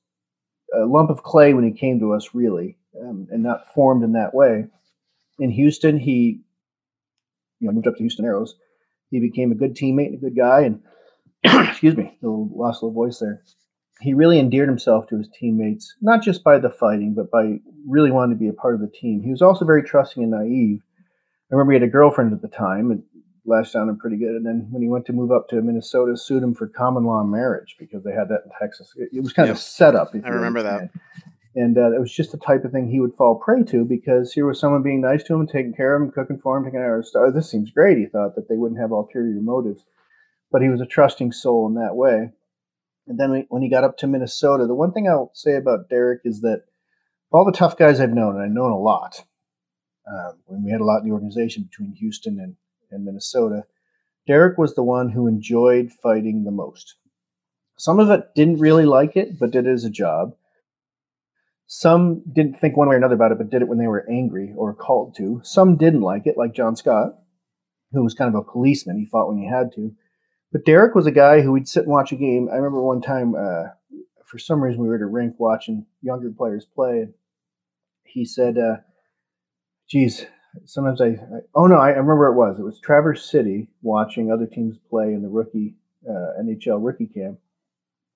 [0.75, 4.13] a lump of clay when he came to us, really, um, and not formed in
[4.13, 4.67] that way.
[5.39, 6.41] In Houston, he
[7.61, 8.51] you know moved up to Houston Aeros,
[9.11, 10.63] He became a good teammate and a good guy.
[10.63, 10.81] And
[11.69, 13.43] excuse me, a little, lost a little voice there.
[14.01, 18.11] He really endeared himself to his teammates, not just by the fighting, but by really
[18.11, 19.23] wanting to be a part of the team.
[19.23, 20.83] He was also very trusting and naive.
[21.51, 23.03] I remember he had a girlfriend at the time, and
[23.47, 24.35] lashed on him pretty good.
[24.35, 27.23] And then when he went to move up to Minnesota, sued him for common law
[27.25, 28.93] marriage because they had that in Texas.
[28.97, 29.57] It, was kind yep.
[29.57, 30.11] of a setup.
[30.15, 30.91] I remember understand.
[30.93, 31.26] that.
[31.57, 34.35] And uh, it was just the type of thing he would fall prey to because
[34.35, 36.81] here was someone being nice to him, taking care of him, cooking for him, taking
[36.81, 37.33] care of his stuff.
[37.35, 37.97] This seems great.
[37.97, 39.83] He thought that they wouldn't have ulterior motives,
[40.53, 42.31] but he was a trusting soul in that way.
[43.07, 46.21] And then when he got up to Minnesota, the one thing I'll say about Derek
[46.25, 46.65] is that
[47.33, 49.25] all the tough guys I've known, and I've known a lot,
[50.07, 52.57] uh, when we had a lot in the organization between Houston and
[52.93, 53.65] in Minnesota,
[54.27, 56.97] Derek was the one who enjoyed fighting the most.
[57.79, 60.35] Some of it didn't really like it, but did it as a job.
[61.67, 64.09] Some didn't think one way or another about it, but did it when they were
[64.09, 65.41] angry or called to.
[65.43, 67.19] Some didn't like it, like John Scott,
[67.93, 68.99] who was kind of a policeman.
[68.99, 69.93] He fought when he had to.
[70.53, 72.49] But Derek was a guy who would sit and watch a game.
[72.51, 73.65] I remember one time, uh,
[74.25, 77.09] for some reason, we were at a rink watching younger players play.
[78.05, 78.77] He said, uh,
[79.89, 80.25] geez,
[80.65, 82.59] sometimes I, I oh no, I, I, remember it was.
[82.59, 85.75] It was Traverse City watching other teams play in the rookie
[86.09, 87.39] uh, NHL rookie camp,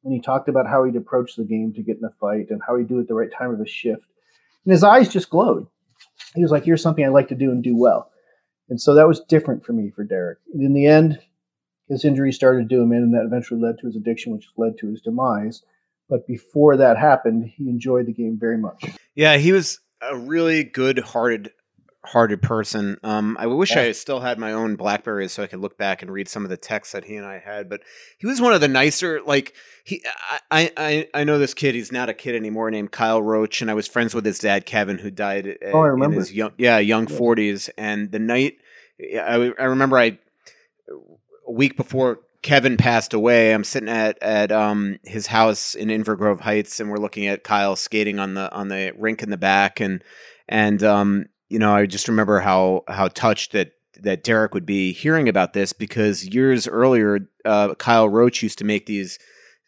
[0.05, 2.61] and he talked about how he'd approach the game to get in a fight and
[2.66, 4.07] how he'd do it at the right time of a shift,
[4.64, 5.66] and his eyes just glowed.
[6.34, 8.11] He was like, "Here's something I like to do and do well,"
[8.68, 10.38] and so that was different for me for Derek.
[10.53, 11.18] And in the end,
[11.88, 14.48] his injury started to do him in, and that eventually led to his addiction, which
[14.57, 15.62] led to his demise.
[16.09, 18.84] But before that happened, he enjoyed the game very much.
[19.14, 21.53] Yeah, he was a really good-hearted
[22.05, 22.96] hearted person.
[23.03, 23.82] Um, I wish yeah.
[23.82, 26.51] I still had my own Blackberries so I could look back and read some of
[26.51, 27.68] the texts that he and I had.
[27.68, 27.82] But
[28.18, 29.20] he was one of the nicer.
[29.24, 30.03] Like he,
[30.51, 31.74] I, I, I know this kid.
[31.74, 32.70] He's not a kid anymore.
[32.70, 35.59] Named Kyle Roach, and I was friends with his dad Kevin, who died.
[35.72, 36.14] Oh, I remember.
[36.14, 37.68] In his young, yeah, young forties.
[37.76, 37.84] Yeah.
[37.92, 38.55] And the night,
[39.01, 40.18] I, I remember, I
[41.46, 46.16] a week before Kevin passed away, I'm sitting at at um, his house in Inver
[46.16, 49.36] Grove Heights, and we're looking at Kyle skating on the on the rink in the
[49.36, 50.03] back, and
[50.48, 54.92] and um, you know, I just remember how how touched that that Derek would be
[54.92, 59.18] hearing about this because years earlier, uh, Kyle Roach used to make these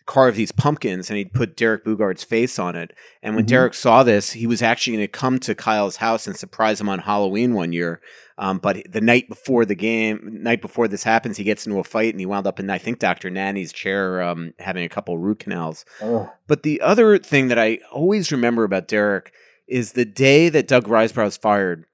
[0.07, 2.93] carve these pumpkins and he'd put Derek Boogaard's face on it.
[3.23, 3.51] And when mm-hmm.
[3.51, 6.89] Derek saw this, he was actually going to come to Kyle's house and surprise him
[6.89, 8.01] on Halloween one year.
[8.39, 11.85] Um, but the night before the game, night before this happens, he gets into a
[11.85, 13.31] fight and he wound up in I think Dr.
[13.31, 15.85] Nanny's chair, um, having a couple root canals.
[16.01, 16.33] Oh.
[16.47, 19.33] But the other thing that I always remember about Derek
[19.69, 21.87] is the day that Doug Risebrough is fired.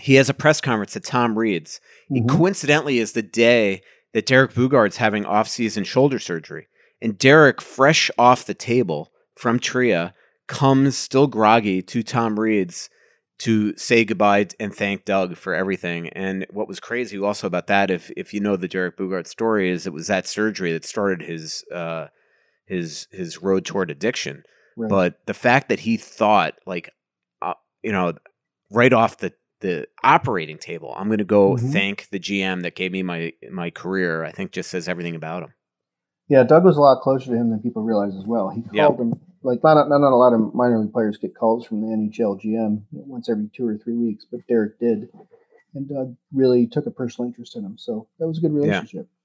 [0.00, 1.80] He has a press conference at Tom Reid's.
[2.10, 2.24] Mm-hmm.
[2.24, 3.82] It coincidentally is the day
[4.12, 6.68] that Derek Boogaard's having off-season shoulder surgery,
[7.02, 10.14] and Derek, fresh off the table from Tria,
[10.46, 12.88] comes still groggy to Tom Reid's
[13.38, 16.08] to say goodbye and thank Doug for everything.
[16.10, 19.70] And what was crazy also about that, if if you know the Derek Boogaard story,
[19.70, 22.06] is it was that surgery that started his uh,
[22.64, 24.44] his his road toward addiction.
[24.76, 24.90] Right.
[24.90, 26.92] But the fact that he thought like,
[27.42, 28.14] uh, you know,
[28.70, 31.72] right off the the operating table, I'm going to go mm-hmm.
[31.72, 34.24] thank the GM that gave me my my career.
[34.24, 35.54] I think just says everything about him.
[36.28, 38.50] Yeah, Doug was a lot closer to him than people realize as well.
[38.50, 38.98] He called yep.
[38.98, 41.86] him like not, not not a lot of minor league players get calls from the
[41.86, 45.08] NHL GM once every two or three weeks, but Derek did,
[45.74, 47.78] and Doug really took a personal interest in him.
[47.78, 49.06] So that was a good relationship.
[49.08, 49.15] Yeah.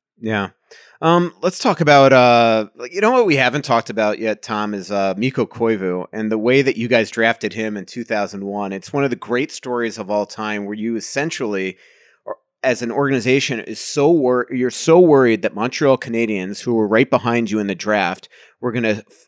[1.01, 4.91] Um, let's talk about uh, you know what we haven't talked about yet, Tom, is
[4.91, 8.72] uh, Mikko Koivu and the way that you guys drafted him in 2001.
[8.72, 11.78] It's one of the great stories of all time where you essentially
[12.63, 17.09] as an organization is so wor- you're so worried that Montreal Canadiens, who were right
[17.09, 19.28] behind you in the draft, were going to f-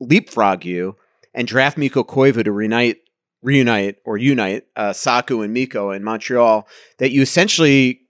[0.00, 0.96] leapfrog you
[1.34, 3.00] and draft Mikko Koivu to reunite,
[3.42, 6.66] reunite or unite uh, Saku and Mikko in Montreal,
[6.98, 8.00] that you essentially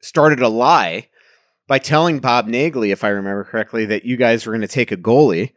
[0.00, 1.07] started a lie
[1.68, 4.90] by telling Bob Naegele, if I remember correctly, that you guys were going to take
[4.90, 5.52] a goalie,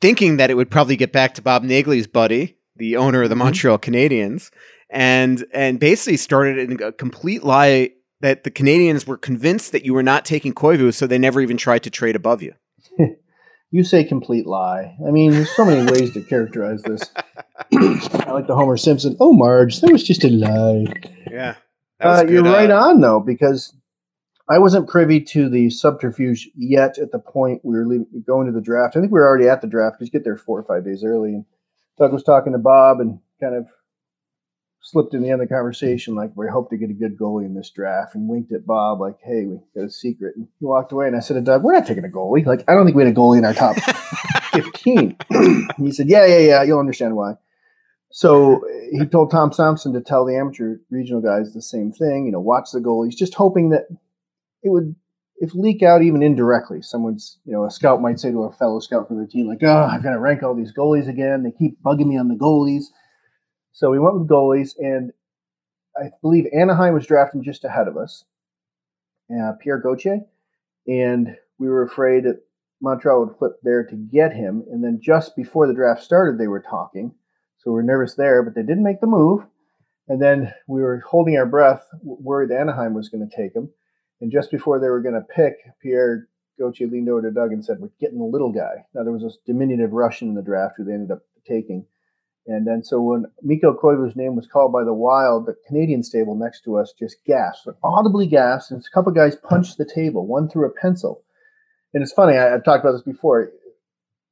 [0.00, 3.34] thinking that it would probably get back to Bob Naegele's buddy, the owner of the
[3.34, 3.44] Mm-hmm.
[3.44, 4.50] Montreal Canadiens,
[4.88, 10.02] and and basically started a complete lie that the Canadiens were convinced that you were
[10.02, 12.54] not taking Koivu, so they never even tried to trade above you.
[13.70, 14.94] You say complete lie.
[15.04, 17.10] I mean, there's so many ways to characterize this.
[17.74, 19.16] I like the Homer Simpson.
[19.18, 20.86] Oh, Marge, that was just a lie.
[21.28, 21.56] Yeah,
[21.98, 23.74] Uh, you're right on though, because
[24.48, 26.98] I wasn't privy to the subterfuge yet.
[26.98, 29.48] At the point we were leaving, going to the draft, I think we were already
[29.48, 31.30] at the draft because you get there four or five days early.
[31.30, 31.44] And
[31.98, 33.66] Doug was talking to Bob and kind of
[34.82, 37.46] slipped in the end of the conversation like we hope to get a good goalie
[37.46, 40.66] in this draft, and winked at Bob like, "Hey, we got a secret." And he
[40.66, 42.44] walked away, and I said to Doug, "We're not taking a goalie.
[42.44, 43.76] Like, I don't think we had a goalie in our top
[44.52, 45.16] 15."
[45.78, 46.62] he said, "Yeah, yeah, yeah.
[46.62, 47.34] You'll understand why."
[48.10, 52.26] So he told Tom Thompson to tell the amateur regional guys the same thing.
[52.26, 53.86] You know, watch the goalies, just hoping that
[54.64, 54.96] it would,
[55.36, 56.82] if leak out even indirectly.
[56.82, 59.62] Someone's, you know, a scout might say to a fellow scout from their team, like,
[59.62, 61.42] "Oh, I've got to rank all these goalies again.
[61.42, 62.86] They keep bugging me on the goalies."
[63.72, 65.12] So we went with goalies, and
[65.96, 68.24] I believe Anaheim was drafting just ahead of us,
[69.30, 70.20] uh, Pierre Gauthier,
[70.86, 72.42] and we were afraid that
[72.80, 74.64] Montreal would flip there to get him.
[74.70, 77.14] And then just before the draft started, they were talking.
[77.58, 79.44] So we were nervous there, but they didn't make the move.
[80.08, 83.70] And then we were holding our breath, worried Anaheim was going to take him.
[84.24, 87.62] And just before they were going to pick, Pierre Gauthier leaned over to Doug and
[87.62, 88.86] said, We're getting the little guy.
[88.94, 91.84] Now, there was this diminutive Russian in the draft who they ended up taking.
[92.46, 96.34] And then so when Mikko Koivu's name was called by the Wild, the Canadiens table
[96.34, 100.26] next to us just gasped, audibly gasped, and a couple of guys punched the table,
[100.26, 101.22] one threw a pencil.
[101.92, 103.50] And it's funny, I, I've talked about this before.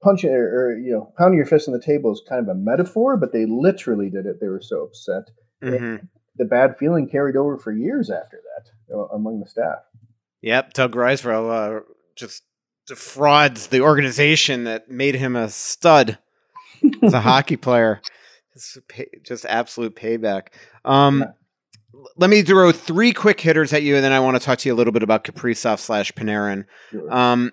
[0.03, 2.59] Punching or, or you know, pounding your fist on the table is kind of a
[2.59, 4.41] metaphor, but they literally did it.
[4.41, 5.25] They were so upset.
[5.63, 6.09] Mhm.
[6.37, 9.79] The bad feeling carried over for years after that uh, among the staff.
[10.41, 11.81] Yep, Doug Risebrough uh,
[12.17, 12.43] just
[12.87, 16.19] defrauds the organization that made him a stud
[17.03, 18.01] as a hockey player.
[18.55, 20.49] It's pay, just absolute payback.
[20.85, 21.23] Um,
[21.95, 24.59] l- Let me throw three quick hitters at you, and then I want to talk
[24.61, 26.65] to you a little bit about Kaprizov slash Panarin.
[26.91, 27.13] Sure.
[27.15, 27.53] Um,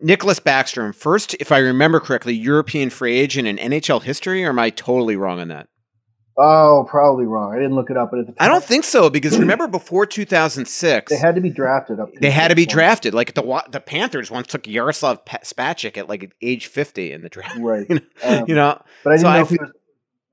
[0.00, 4.58] Nicholas Backstrom, first, if I remember correctly, European free agent in NHL history, or am
[4.58, 5.68] I totally wrong on that?
[6.42, 7.52] Oh, probably wrong.
[7.52, 9.68] I didn't look it up, but at the time, I don't think so because remember
[9.68, 12.08] before 2006, they had to be drafted up.
[12.14, 12.70] they had to be point.
[12.70, 13.14] drafted.
[13.14, 17.28] Like the the Panthers once took Jaroslav Pa- Spacek at like age 50 in the
[17.28, 17.56] draft.
[17.60, 17.86] Right.
[17.90, 18.00] You know,
[18.40, 18.80] Um, you know?
[19.04, 19.70] But I didn't So know I if he was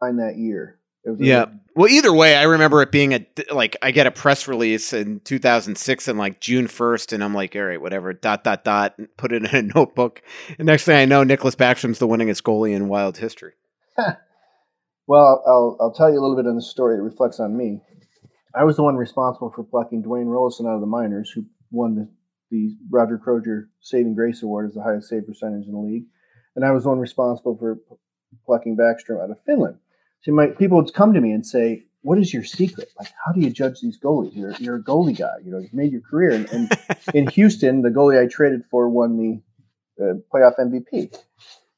[0.02, 0.80] signed that year.
[1.04, 1.46] It was a- yeah.
[1.76, 5.20] Well, either way, I remember it being a like I get a press release in
[5.20, 8.14] 2006 and like June 1st, and I'm like, all right, whatever.
[8.14, 8.96] Dot dot dot.
[8.98, 10.22] and Put it in a notebook.
[10.58, 13.54] And next thing I know, Nicholas Backstrom's the winningest goalie in Wild history.
[15.08, 17.82] Well, I'll, I'll tell you a little bit on the story that reflects on me.
[18.54, 21.96] I was the one responsible for plucking Dwayne Roloson out of the minors, who won
[21.96, 22.10] the,
[22.52, 26.06] the Roger Crozier Saving Grace Award as the highest save percentage in the league.
[26.56, 27.80] And I was the one responsible for
[28.46, 29.78] plucking Backstrom out of Finland.
[30.24, 32.90] See, my people would come to me and say, "What is your secret?
[32.98, 34.36] Like, how do you judge these goalies?
[34.36, 35.36] You're you're a goalie guy.
[35.46, 36.78] You know, you've made your career." And, and
[37.14, 41.16] in Houston, the goalie I traded for won the uh, playoff MVP.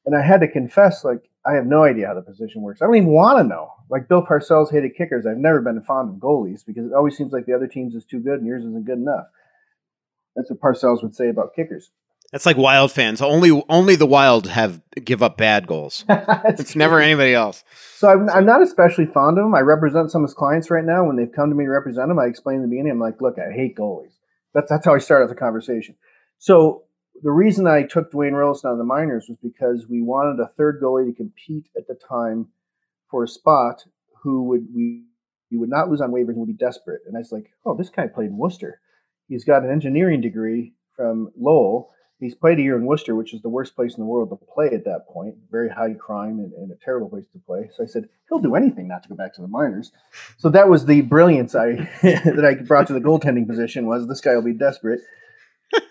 [0.06, 2.82] And I had to confess, like, I have no idea how the position works.
[2.82, 3.72] I don't even want to know.
[3.88, 5.26] Like Bill Parcells hated kickers.
[5.26, 8.04] I've never been fond of goalies because it always seems like the other team's is
[8.04, 9.26] too good and yours isn't good enough.
[10.36, 11.90] That's what Parcells would say about kickers.
[12.30, 13.20] That's like Wild fans.
[13.20, 16.04] Only only the Wild have give up bad goals.
[16.44, 17.64] It's never anybody else.
[17.96, 19.54] So I'm, I'm not especially fond of them.
[19.54, 21.04] I represent some of his clients right now.
[21.04, 23.20] When they've come to me to represent them, I explain in the beginning, I'm like,
[23.20, 24.12] look, I hate goalies.
[24.54, 25.96] That's that's how I start started the conversation.
[26.38, 26.84] So
[27.22, 30.50] the reason I took Dwayne Roloson out of the minors was because we wanted a
[30.56, 32.48] third goalie to compete at the time
[33.10, 33.84] for a spot
[34.22, 35.04] who would we
[35.50, 37.02] we would not lose on waivers and would be desperate.
[37.06, 38.80] And I was like, oh, this guy played in Worcester.
[39.28, 41.90] He's got an engineering degree from Lowell.
[42.20, 44.36] He's played a year in Worcester, which is the worst place in the world to
[44.36, 45.34] play at that point.
[45.50, 47.70] Very high crime and, and a terrible place to play.
[47.74, 49.90] So I said, he'll do anything not to go back to the minors.
[50.36, 54.20] So that was the brilliance I that I brought to the goaltending position was this
[54.20, 55.00] guy will be desperate.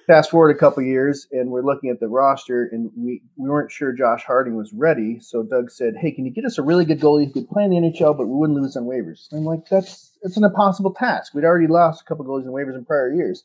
[0.07, 3.71] Fast forward a couple years, and we're looking at the roster, and we, we weren't
[3.71, 5.19] sure Josh Harding was ready.
[5.19, 7.63] So Doug said, "Hey, can you get us a really good goalie who could play
[7.63, 10.43] in the NHL, but we wouldn't lose on waivers?" And I'm like, "That's it's an
[10.43, 11.33] impossible task.
[11.33, 13.43] We'd already lost a couple goalies in waivers in prior years."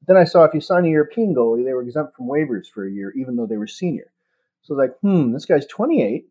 [0.00, 2.66] But Then I saw if you sign a European goalie, they were exempt from waivers
[2.66, 4.10] for a year, even though they were senior.
[4.62, 6.28] So like, "Hmm, this guy's 28.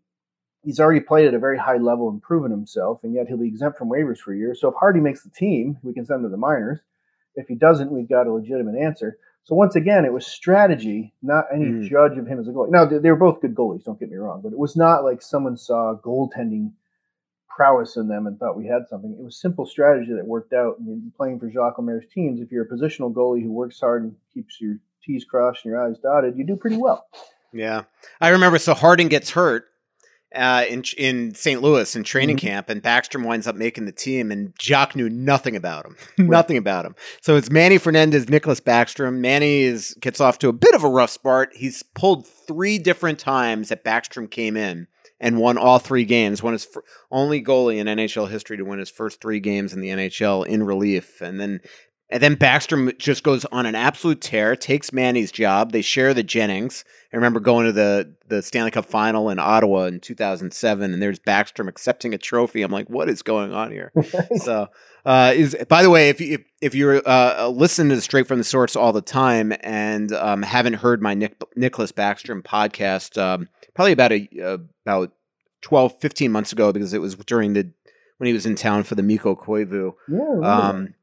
[0.64, 3.48] he's already played at a very high level and proven himself, and yet he'll be
[3.48, 4.54] exempt from waivers for a year.
[4.56, 6.80] So if Hardy makes the team, we can send him to the minors.
[7.36, 9.18] If he doesn't, we've got a legitimate answer.
[9.44, 11.90] So once again, it was strategy, not any Mm.
[11.90, 12.70] judge of him as a goalie.
[12.70, 13.84] Now they, were both good goalies.
[13.84, 16.72] Don't get me wrong, but it was not like someone saw goaltending
[17.48, 19.12] prowess in them and thought we had something.
[19.20, 20.78] It was simple strategy that worked out.
[20.80, 24.04] And in playing for Jacques Lemaire's teams, if you're a positional goalie who works hard
[24.04, 27.08] and keeps your T's crossed and your I's dotted, you do pretty well.
[27.52, 27.84] Yeah,
[28.22, 28.60] I remember.
[28.60, 29.66] So Harding gets hurt
[30.36, 31.62] uh, in in St.
[31.62, 32.42] Louis in training Mhm.
[32.42, 36.58] camp, and Backstrom winds up making the team, and Jacques knew nothing about him, nothing
[36.58, 36.96] about him.
[37.22, 39.16] So it's Manny Fernandez, Nicholas Backstrom.
[39.20, 41.50] Manny is gets off to a bit of a rough start.
[41.56, 44.88] He's pulled three different times that Backstrom came in
[45.20, 46.42] and won all three games.
[46.44, 49.82] Won his fir- only goalie in NHL history to win his first three games in
[49.82, 51.62] the NHL in relief, and then.
[52.12, 55.72] And then Backstrom just goes on an absolute tear, takes Manny's job.
[55.72, 56.84] They share the Jennings.
[57.14, 61.20] I remember going to the the Stanley Cup final in Ottawa in 2007, and there's
[61.20, 62.64] Backstrom accepting a trophy.
[62.64, 63.92] I'm like, what is going on here?
[64.38, 64.70] so,
[65.06, 68.40] uh, is by the way, if you if, if you're uh, listening to Straight from
[68.40, 73.50] the Source all the time and um, haven't heard my Nick, Nicholas Backstrom podcast, um,
[73.76, 75.12] probably about a uh, about
[75.62, 77.72] 12, 15 months ago, because it was during the
[78.18, 79.94] when he was in town for the Mikko Koivu.
[80.08, 80.40] Yeah.
[80.44, 80.96] Um,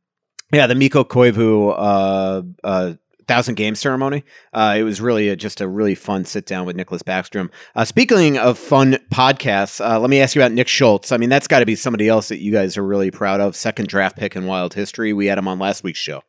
[0.52, 2.94] yeah, the Mikko Koivu uh, uh,
[3.26, 4.24] thousand game ceremony.
[4.52, 7.50] Uh, it was really a, just a really fun sit down with Nicholas Backstrom.
[7.74, 11.12] Uh, speaking of fun podcasts, uh, let me ask you about Nick Schultz.
[11.12, 13.56] I mean, that's got to be somebody else that you guys are really proud of.
[13.56, 15.12] Second draft pick in Wild history.
[15.12, 16.22] We had him on last week's show.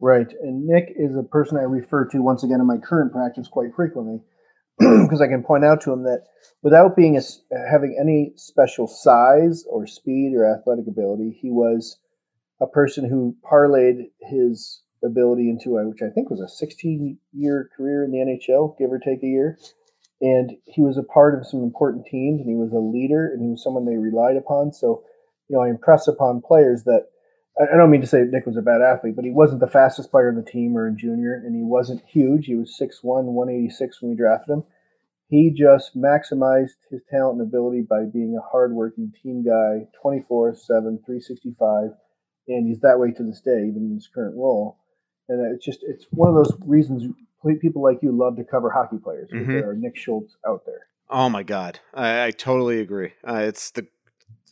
[0.00, 0.26] Right.
[0.42, 3.72] And Nick is a person I refer to once again in my current practice quite
[3.76, 4.20] frequently
[4.78, 6.24] because I can point out to him that
[6.62, 7.20] without being a
[7.70, 11.98] having any special size or speed or athletic ability, he was
[12.62, 17.68] a person who parlayed his ability into a, which I think was a 16 year
[17.76, 19.58] career in the NHL, give or take a year.
[20.20, 23.42] And he was a part of some important teams and he was a leader and
[23.42, 24.72] he was someone they relied upon.
[24.72, 25.02] So,
[25.48, 27.06] you know, I impress upon players that
[27.60, 30.10] I don't mean to say Nick was a bad athlete, but he wasn't the fastest
[30.10, 32.46] player on the team or in junior, and he wasn't huge.
[32.46, 34.64] He was 6'1, 186 when we drafted him.
[35.28, 40.98] He just maximized his talent and ability by being a hardworking team guy, 24 7,
[41.04, 41.90] 365.
[42.48, 44.78] And he's that way to this day, even in his current role.
[45.28, 47.04] And it's just, it's one of those reasons
[47.60, 49.28] people like you love to cover hockey players.
[49.30, 49.60] because Mhm.
[49.60, 50.86] There are Nick Schultz out there.
[51.10, 53.12] Oh my god, I, I totally agree.
[53.26, 53.86] Uh, it's the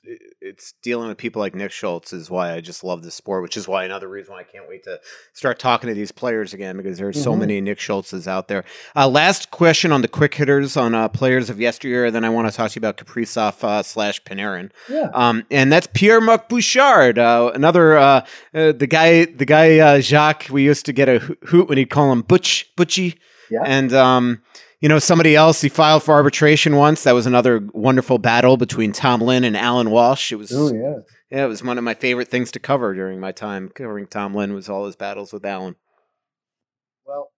[0.03, 3.57] it's dealing with people like Nick Schultz is why I just love this sport, which
[3.57, 4.99] is why another reason why I can't wait to
[5.35, 7.39] start talking to these players again because there's so Mhm.
[7.41, 8.65] many Nick Schultzes out there.
[8.97, 12.11] Uh, last question on the quick hitters on uh, players of yesteryear.
[12.11, 14.71] Then I want to talk to you about Kaprizov uh, slash Panarin.
[14.89, 15.11] Yeah.
[15.13, 18.25] Um, and that's Pierre Marc Bouchard, uh, another uh,
[18.55, 20.49] uh, the guy the guy uh, Jacques.
[20.51, 23.17] We used to get a hoot when he'd call him Butch Butchie.
[23.51, 23.65] Yeah.
[23.67, 24.43] And um,
[24.81, 27.05] you know, somebody else he filed for arbitration once.
[27.05, 30.33] That was another wonderful battle between Tom Lynn and Allan Walsh.
[30.33, 31.01] It was Oh, yeah.
[31.31, 34.35] yeah, it was one of my favorite things to cover during my time covering Tom
[34.35, 35.77] Lynn was all his battles with Allan.
[37.05, 37.31] Well,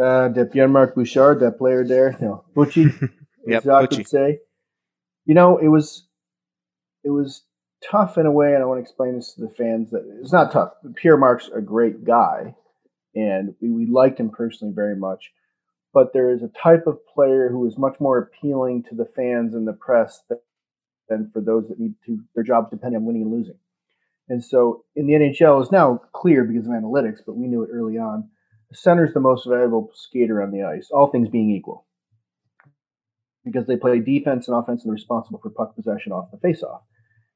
[0.00, 2.90] uh, the Pierre-Marc Bouchard, that player there, you know, Butchie,
[3.52, 4.40] as Yep, would say.
[5.26, 6.08] You know, it was
[7.04, 7.44] it was
[7.88, 10.32] tough in a way, and I want to explain this to the fans that it's
[10.32, 10.72] not tough.
[10.96, 12.54] Pierre Marc's a great guy,
[13.14, 15.30] and we, we liked him personally very much.
[15.94, 19.54] But there is a type of player who is much more appealing to the fans
[19.54, 20.20] and the press
[21.08, 23.58] than, for those that need to their jobs depend on winning and losing.
[24.28, 27.70] And so in the NHL is now clear because of analytics, but we knew it
[27.72, 28.28] early on.
[28.70, 31.86] The center is the most valuable skater on the ice, all things being equal,
[33.44, 36.80] because they play defense and offense and they're responsible for puck possession off the faceoff.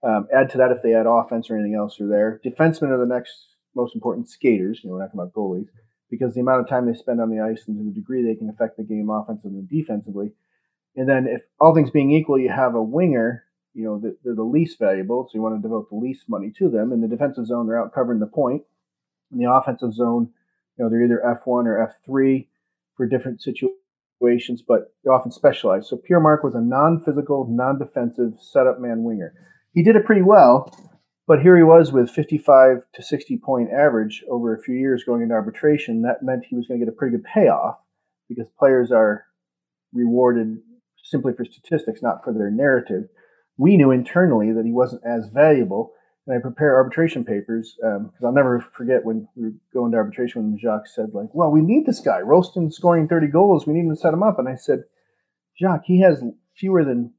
[0.02, 2.40] Um, add to that if they add offense or anything else are there.
[2.44, 4.80] Defensemen are the next most important skaters.
[4.82, 5.68] You know, we're not talking about goalies
[6.10, 8.34] because the amount of time they spend on the ice and to the degree they
[8.34, 10.32] can affect the game offensively and defensively.
[10.96, 13.44] And then if all things being equal, you have a winger,
[13.74, 16.52] you know, that they're the least valuable, so you want to devote the least money
[16.58, 16.92] to them.
[16.92, 18.62] In the defensive zone, they're out covering the point.
[19.30, 20.30] In the offensive zone,
[20.76, 22.46] you know, they're either F1 or F3
[22.96, 25.86] for different situations, but they're often specialized.
[25.86, 29.34] So Pierre Marc was a non-physical, non-defensive setup man winger.
[29.74, 30.72] He did it pretty well,
[31.28, 35.20] but here he was with 55 to 60 point average over a few years going
[35.20, 36.00] into arbitration.
[36.00, 37.76] That meant he was going to get a pretty good payoff
[38.30, 39.26] because players are
[39.92, 40.56] rewarded
[41.04, 43.04] simply for statistics, not for their narrative.
[43.58, 45.92] We knew internally that he wasn't as valuable.
[46.26, 49.98] And I prepare arbitration papers um, because I'll never forget when we were going to
[49.98, 52.20] arbitration when Jacques said, like, well, we need this guy.
[52.20, 53.66] Rolston scoring 30 goals.
[53.66, 54.38] We need him to set him up.
[54.38, 54.84] And I said,
[55.60, 56.22] Jacques, he has
[56.54, 57.12] fewer than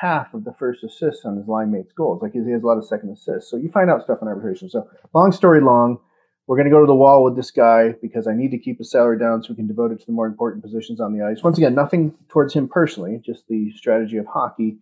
[0.00, 2.22] half of the first assists on his line mate's goals.
[2.22, 3.50] Like he has a lot of second assists.
[3.50, 4.70] So you find out stuff in arbitration.
[4.70, 5.98] So long story long,
[6.46, 8.78] we're going to go to the wall with this guy because I need to keep
[8.78, 11.24] his salary down so we can devote it to the more important positions on the
[11.24, 11.42] ice.
[11.42, 14.78] Once again, nothing towards him personally, just the strategy of hockey.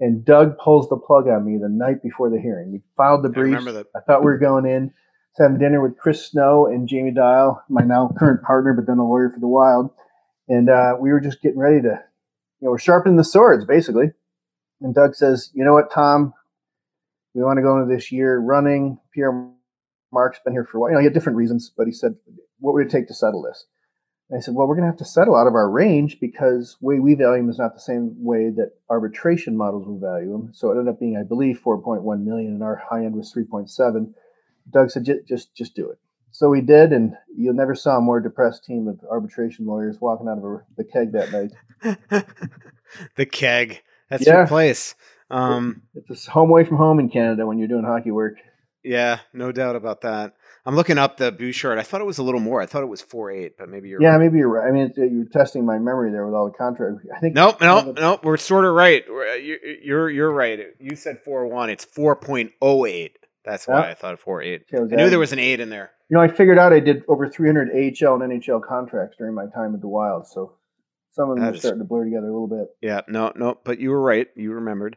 [0.00, 2.72] And Doug pulls the plug on me the night before the hearing.
[2.72, 3.58] We filed the brief.
[3.58, 4.92] I, I thought we were going in
[5.36, 8.98] to have dinner with Chris Snow and Jamie Dial, my now current partner, but then
[8.98, 9.90] a lawyer for the Wild.
[10.48, 12.02] And uh, we were just getting ready to,
[12.60, 14.12] you know, we're sharpening the swords basically.
[14.82, 16.34] And Doug says, "You know what, Tom?
[17.34, 18.98] We want to go into this year running.
[19.12, 19.48] Pierre
[20.12, 20.90] Marc's been here for a while.
[20.90, 22.16] You know, he had different reasons, but he said,
[22.58, 23.66] "What would it take to settle this?"
[24.28, 26.76] And I said, "Well, we're going to have to settle out of our range because
[26.80, 30.50] way we value him is not the same way that arbitration models will value him.
[30.52, 34.14] So it ended up being, I believe, 4.1 million, and our high end was 3.7.
[34.70, 35.98] Doug said, "Just, just do it."
[36.32, 40.28] So we did, and you never saw a more depressed team of arbitration lawyers walking
[40.28, 42.24] out of a, the keg that night.
[43.16, 43.82] the keg.
[44.12, 44.38] That's yeah.
[44.38, 44.94] your place.
[45.30, 48.34] Um, it's a home away from home in Canada when you're doing hockey work.
[48.84, 50.34] Yeah, no doubt about that.
[50.66, 51.78] I'm looking up the Bouchard.
[51.78, 52.60] I thought it was a little more.
[52.60, 54.02] I thought it was four eight, but maybe you're.
[54.02, 54.20] Yeah, right.
[54.20, 54.68] maybe you're right.
[54.68, 57.06] I mean, you're testing my memory there with all the contracts.
[57.14, 57.34] I think.
[57.34, 58.24] Nope, nope, nope.
[58.24, 59.02] We're sort of right.
[59.08, 59.34] Uh,
[59.82, 60.60] you're you're right.
[60.78, 61.70] You said four one.
[61.70, 63.18] It's four point oh eight.
[63.44, 63.90] That's why yeah.
[63.90, 64.66] I thought four eight.
[64.74, 65.92] I knew there was an eight in there.
[66.08, 69.46] You know, I figured out I did over 300 AHL and NHL contracts during my
[69.46, 70.52] time at the Wild, so
[71.12, 72.68] some of them are starting to blur together a little bit.
[72.80, 74.28] Yeah, no, no, but you were right.
[74.34, 74.96] You remembered.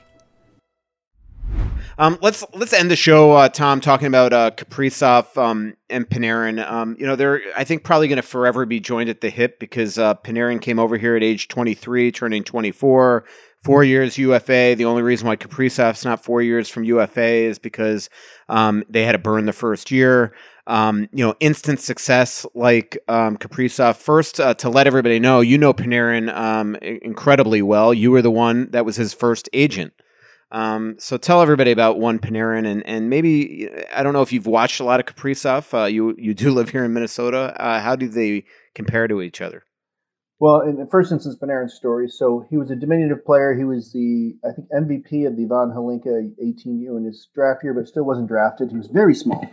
[1.97, 6.65] Um, let's let's end the show, uh, Tom, talking about uh, Kaprizov um, and Panarin.
[6.67, 9.59] Um, you know, they're I think probably going to forever be joined at the hip
[9.59, 13.25] because uh, Panarin came over here at age 23, turning 24,
[13.63, 14.73] four years UFA.
[14.75, 18.09] The only reason why Kaprizov's not four years from UFA is because
[18.49, 20.33] um, they had to burn the first year.
[20.67, 23.97] Um, you know, instant success like um, Kaprizov.
[23.97, 27.93] First, uh, to let everybody know, you know Panarin incredibly well.
[27.93, 29.93] You were the one that was his first agent.
[30.51, 34.47] Um, so tell everybody about one Panarin, and and maybe I don't know if you've
[34.47, 35.73] watched a lot of Kaprizov.
[35.73, 37.55] Uh, you you do live here in Minnesota.
[37.57, 38.43] Uh, how do they
[38.75, 39.63] compare to each other?
[40.39, 42.07] Well, in the first instance, Panarin's story.
[42.07, 43.53] So he was a diminutive player.
[43.53, 47.73] He was the I think MVP of the Ivan Hlinka 18U in his draft year,
[47.73, 48.71] but still wasn't drafted.
[48.71, 49.47] He was very small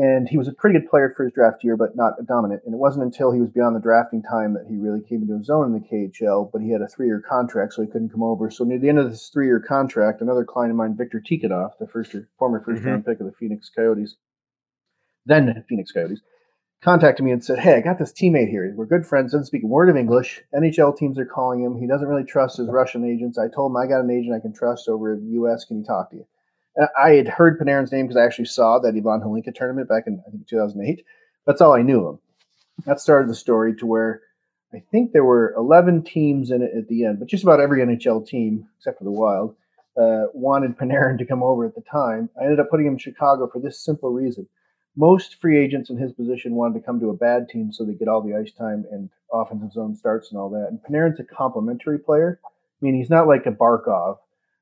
[0.00, 2.62] and he was a pretty good player for his draft year, but not dominant.
[2.64, 5.36] And it wasn't until he was beyond the drafting time that he really came into
[5.36, 6.50] his own in the KHL.
[6.50, 8.50] But he had a three-year contract, so he couldn't come over.
[8.50, 11.86] So near the end of this three-year contract, another client of mine, Viktor Tikhonov, the
[11.86, 13.10] first year, former first-round mm-hmm.
[13.10, 14.16] pick of the Phoenix Coyotes,
[15.26, 16.22] then Phoenix Coyotes,
[16.80, 18.72] contacted me and said, "Hey, I got this teammate here.
[18.74, 19.32] We're good friends.
[19.32, 20.40] Doesn't speak a word of English.
[20.54, 21.76] NHL teams are calling him.
[21.76, 23.36] He doesn't really trust his Russian agents.
[23.36, 25.66] I told him I got an agent I can trust over in the U.S.
[25.66, 26.26] Can he talk to you?"
[26.98, 30.22] I had heard Panarin's name because I actually saw that Ivan Hlinka tournament back in
[30.26, 31.04] I think 2008.
[31.46, 32.20] That's all I knew of him.
[32.86, 34.22] That started the story to where
[34.72, 37.80] I think there were 11 teams in it at the end, but just about every
[37.80, 39.56] NHL team except for the Wild
[40.00, 42.30] uh, wanted Panarin to come over at the time.
[42.40, 44.46] I ended up putting him in Chicago for this simple reason:
[44.96, 47.94] most free agents in his position wanted to come to a bad team so they
[47.94, 50.68] get all the ice time and offensive zone starts and all that.
[50.70, 52.40] And Panarin's a complementary player.
[52.44, 54.18] I mean, he's not like a Barkov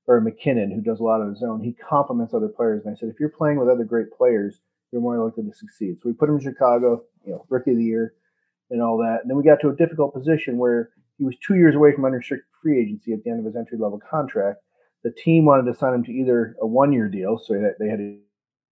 [0.08, 2.84] or MacKinnon, who does a lot of his own, he complements other players.
[2.84, 4.58] And I said, if you're playing with other great players,
[4.90, 5.98] you're more likely to succeed.
[6.00, 8.14] So we put him in Chicago, you know, rookie of the year
[8.70, 9.18] and all that.
[9.20, 12.06] And then we got to a difficult position where he was two years away from
[12.06, 14.60] unrestricted free agency at the end of his entry level contract.
[15.04, 17.88] The team wanted to sign him to either a one year deal, so that they
[17.88, 18.18] had a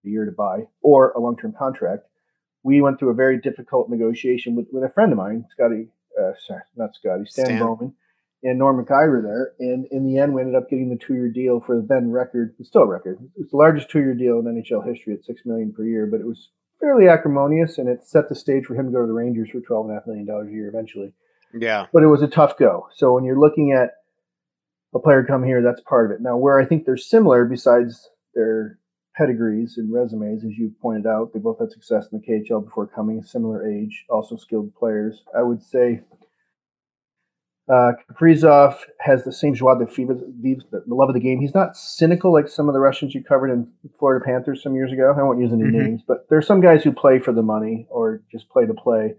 [0.03, 2.03] year to buy, or a long term contract.
[2.63, 5.87] We went through a very difficult negotiation with, with a friend of mine, Scotty,
[6.19, 7.59] uh, sorry, not Scotty, Stan, Stan.
[7.59, 7.93] Bowman
[8.43, 9.53] and Norm Maciver there.
[9.59, 12.55] And in the end, we ended up getting the two-year deal for the then record,
[12.59, 13.17] it's still a record.
[13.35, 16.27] It's the largest two-year deal in NHL history at six million per year, but it
[16.27, 16.49] was
[16.79, 19.61] fairly acrimonious, and it set the stage for him to go to the Rangers for
[19.61, 21.13] twelve and a half million dollars a year eventually.
[21.57, 22.87] Yeah, but it was a tough go.
[22.93, 23.91] So when you're looking at
[24.93, 26.21] a player come here, that's part of it.
[26.21, 28.77] Now, where I think they're similar, besides their
[29.15, 32.87] pedigrees and resumes, as you pointed out, they both had success in the KHL before
[32.87, 35.23] coming, similar age, also skilled players.
[35.35, 36.01] I would say
[37.69, 40.23] uh, Kaprizov has the same joie de vivre,
[40.71, 41.41] the love of the game.
[41.41, 43.67] He's not cynical like some of the Russians you covered in
[43.99, 45.13] Florida Panthers some years ago.
[45.17, 45.77] I won't use any mm-hmm.
[45.77, 48.73] names, but there are some guys who play for the money or just play to
[48.73, 49.15] play.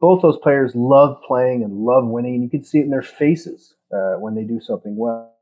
[0.00, 3.02] Both those players love playing and love winning, and you can see it in their
[3.02, 5.34] faces uh, when they do something well.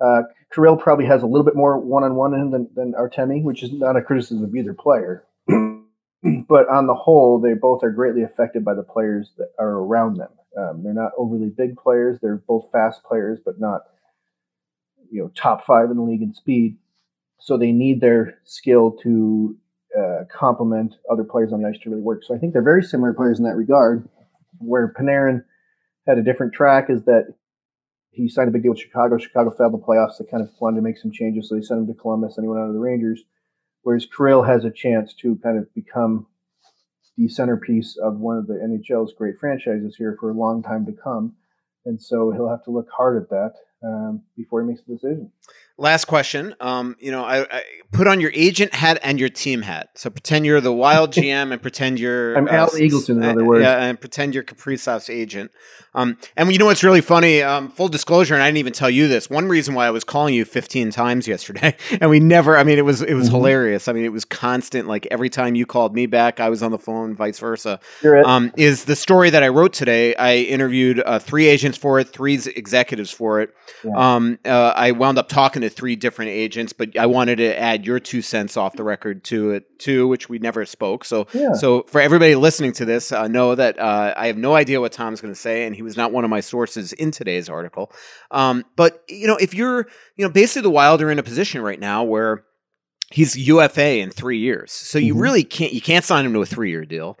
[0.00, 0.22] Uh,
[0.54, 3.72] Kirill probably has a little bit more one-on-one in him than, than Artemi, which is
[3.72, 5.24] not a criticism of either player.
[5.48, 10.18] but on the whole, they both are greatly affected by the players that are around
[10.18, 10.28] them.
[10.56, 12.18] Um, they're not overly big players.
[12.20, 13.82] They're both fast players, but not
[15.10, 16.76] you know top five in the league in speed.
[17.38, 19.56] So they need their skill to
[19.96, 22.22] uh, complement other players on the ice to really work.
[22.24, 24.08] So I think they're very similar players in that regard.
[24.58, 25.44] Where Panarin
[26.06, 27.34] had a different track is that
[28.10, 29.18] he signed a big deal with Chicago.
[29.18, 30.18] Chicago failed the playoffs.
[30.18, 32.44] They kind of wanted to make some changes, so they sent him to Columbus and
[32.44, 33.22] he went out of the Rangers.
[33.82, 36.26] Whereas Kirill has a chance to kind of become
[37.16, 40.92] the centerpiece of one of the NHL's great franchises here for a long time to
[40.92, 41.34] come.
[41.84, 45.30] And so he'll have to look hard at that um, before he makes the decision.
[45.78, 46.54] Last question.
[46.58, 47.62] Um, you know, I, I,
[47.92, 49.90] put on your agent hat and your team hat.
[49.94, 53.44] So pretend you're the Wild GM and pretend you're I'm uh, Al Eagleson, in other
[53.44, 53.62] words.
[53.62, 55.50] Yeah, and pretend you're Kaprizov's agent.
[55.96, 57.42] Um, and you know what's really funny?
[57.42, 59.30] Um, full disclosure, and I didn't even tell you this.
[59.30, 62.58] One reason why I was calling you 15 times yesterday, and we never.
[62.58, 63.36] I mean, it was it was mm-hmm.
[63.36, 63.88] hilarious.
[63.88, 64.88] I mean, it was constant.
[64.88, 67.80] Like every time you called me back, I was on the phone, vice versa.
[68.04, 70.14] Um, is the story that I wrote today?
[70.14, 73.54] I interviewed uh, three agents for it, three executives for it.
[73.82, 73.92] Yeah.
[73.96, 77.86] Um, uh, I wound up talking to three different agents, but I wanted to add
[77.86, 81.04] your two cents off the record to it too, which we never spoke.
[81.04, 81.52] So, yeah.
[81.52, 84.92] so for everybody listening to this, uh, know that uh, I have no idea what
[84.92, 87.92] Tom's going to say, and he was not one of my sources in today's article.
[88.30, 89.86] Um, but you know, if you're,
[90.16, 92.44] you know, basically the Wild are in a position right now where
[93.10, 95.22] he's UFA in three years, so you mm-hmm.
[95.22, 97.18] really can't you can't sign him to a three year deal.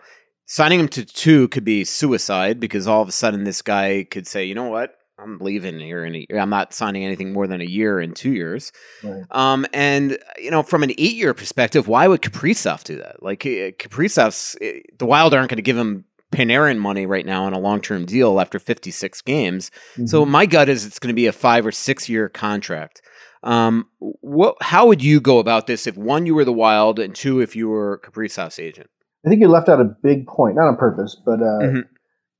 [0.48, 4.28] Signing him to two could be suicide because all of a sudden this guy could
[4.28, 7.60] say, you know what, I'm leaving here in a, I'm not signing anything more than
[7.60, 8.70] a year in two years.
[9.02, 9.24] Right.
[9.30, 13.22] Um, and you know, from an eight year perspective, why would Kaprizov do that?
[13.22, 17.44] Like eh, Kaprizov's, eh, the Wild aren't going to give him Panarin money right now
[17.44, 19.70] on a long term deal after 56 games.
[19.92, 20.06] Mm-hmm.
[20.06, 23.00] So my gut is it's going to be a five or six year contract.
[23.42, 24.56] Um, what?
[24.60, 27.56] How would you go about this if one you were the Wild and two if
[27.56, 28.90] you were Kaprizov's agent?
[29.24, 31.80] I think you left out a big point, not on purpose, but uh, mm-hmm.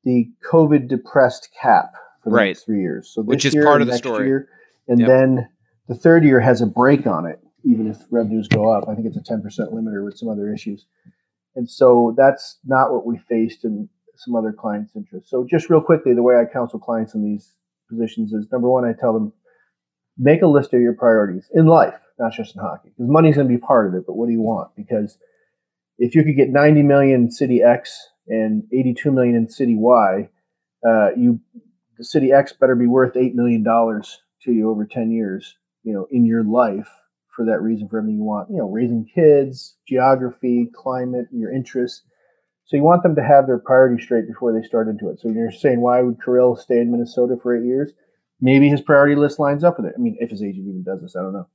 [0.04, 1.92] the COVID depressed cap
[2.26, 2.46] for the right.
[2.48, 3.08] next three years.
[3.08, 4.26] So which is part of the story.
[4.26, 4.48] Year,
[4.88, 5.08] and yep.
[5.08, 5.48] then
[5.86, 8.88] the third year has a break on it, even if revenues go up.
[8.88, 10.86] I think it's a ten percent limiter with some other issues.
[11.54, 15.30] And so that's not what we faced in some other clients' interests.
[15.30, 17.54] So just real quickly, the way I counsel clients in these
[17.88, 19.32] positions is number one, I tell them
[20.18, 23.46] make a list of your priorities in life, not just in hockey, because money's going
[23.46, 24.04] to be part of it.
[24.06, 24.74] But what do you want?
[24.76, 25.16] Because
[25.98, 27.96] if you could get 90 million in city X
[28.26, 30.28] and 82 million in city Y,
[30.86, 31.40] uh, you
[31.98, 35.92] the city X better be worth eight million dollars to you over 10 years, you
[35.92, 36.88] know, in your life
[37.34, 42.02] for that reason, for everything you want, you know, raising kids, geography, climate, your interests.
[42.64, 45.20] So you want them to have their priorities straight before they start into it.
[45.20, 47.92] So you're saying, why would Kirill stay in Minnesota for eight years?
[48.40, 49.94] Maybe his priority list lines up with it.
[49.96, 51.48] I mean, if his agent even does this, I don't know.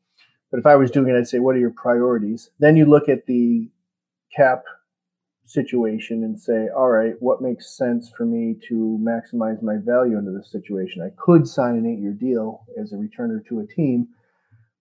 [0.52, 2.50] But if I was doing it, I'd say, what are your priorities?
[2.60, 3.70] Then you look at the
[4.36, 4.64] cap
[5.46, 10.32] situation and say, all right, what makes sense for me to maximize my value into
[10.32, 11.02] this situation?
[11.02, 14.08] I could sign an eight year deal as a returner to a team,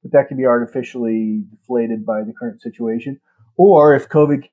[0.02, 3.20] but that could be artificially deflated by the current situation.
[3.56, 4.44] Or if COVID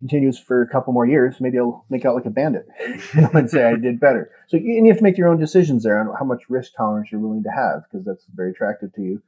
[0.00, 2.66] continues for a couple more years, maybe I'll make out like a bandit
[3.12, 4.30] and say I did better.
[4.48, 7.10] So and you have to make your own decisions there on how much risk tolerance
[7.10, 9.22] you're willing to have because that's very attractive to you.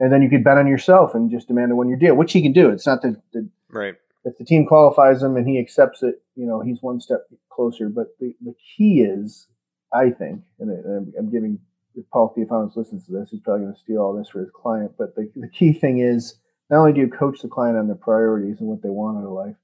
[0.00, 2.32] And then you could bet on yourself and just demand a one year deal, which
[2.32, 2.68] he can do.
[2.68, 3.94] It's not the, the right
[4.24, 7.88] if the team qualifies him and he accepts it, you know, he's one step closer.
[7.88, 9.48] But the, the key is,
[9.92, 11.58] I think, and I'm, I'm giving
[11.94, 14.50] if Paul Theofanous listens to this, he's probably going to steal all this for his
[14.50, 14.92] client.
[14.98, 16.34] But the, the key thing is
[16.70, 19.26] not only do you coach the client on their priorities and what they want out
[19.26, 19.56] of life,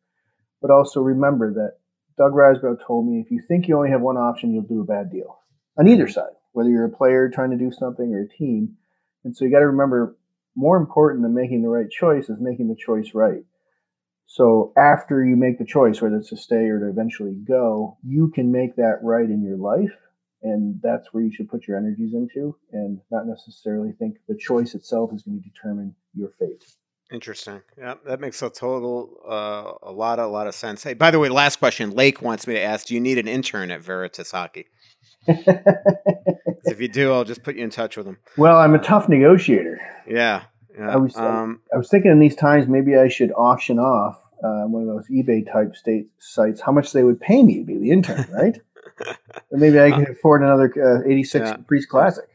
[0.62, 1.78] but also remember that
[2.18, 4.84] Doug Risebrough told me if you think you only have one option, you'll do a
[4.84, 5.38] bad deal
[5.78, 8.76] on either side, whether you're a player trying to do something or a team.
[9.24, 10.16] And so you got to remember
[10.54, 13.42] more important than making the right choice is making the choice right.
[14.32, 18.30] So after you make the choice, whether it's to stay or to eventually go, you
[18.32, 19.90] can make that right in your life.
[20.42, 24.76] And that's where you should put your energies into and not necessarily think the choice
[24.76, 26.64] itself is going to determine your fate.
[27.12, 27.60] Interesting.
[27.76, 30.84] Yeah, that makes a total, uh, a lot, a lot of sense.
[30.84, 31.90] Hey, by the way, last question.
[31.90, 34.68] Lake wants me to ask: Do you need an intern at Veritas Hockey?
[35.26, 38.18] if you do, I'll just put you in touch with them.
[38.36, 39.80] Well, I'm a tough negotiator.
[40.06, 40.44] Yeah,
[40.78, 40.90] yeah.
[40.90, 44.64] I was, um, I was thinking in these times maybe I should auction off uh,
[44.64, 47.78] one of those eBay type state sites how much they would pay me to be
[47.78, 48.60] the intern, right?
[49.50, 51.56] and maybe I can afford another uh, 86 yeah.
[51.66, 52.28] Priest Classic.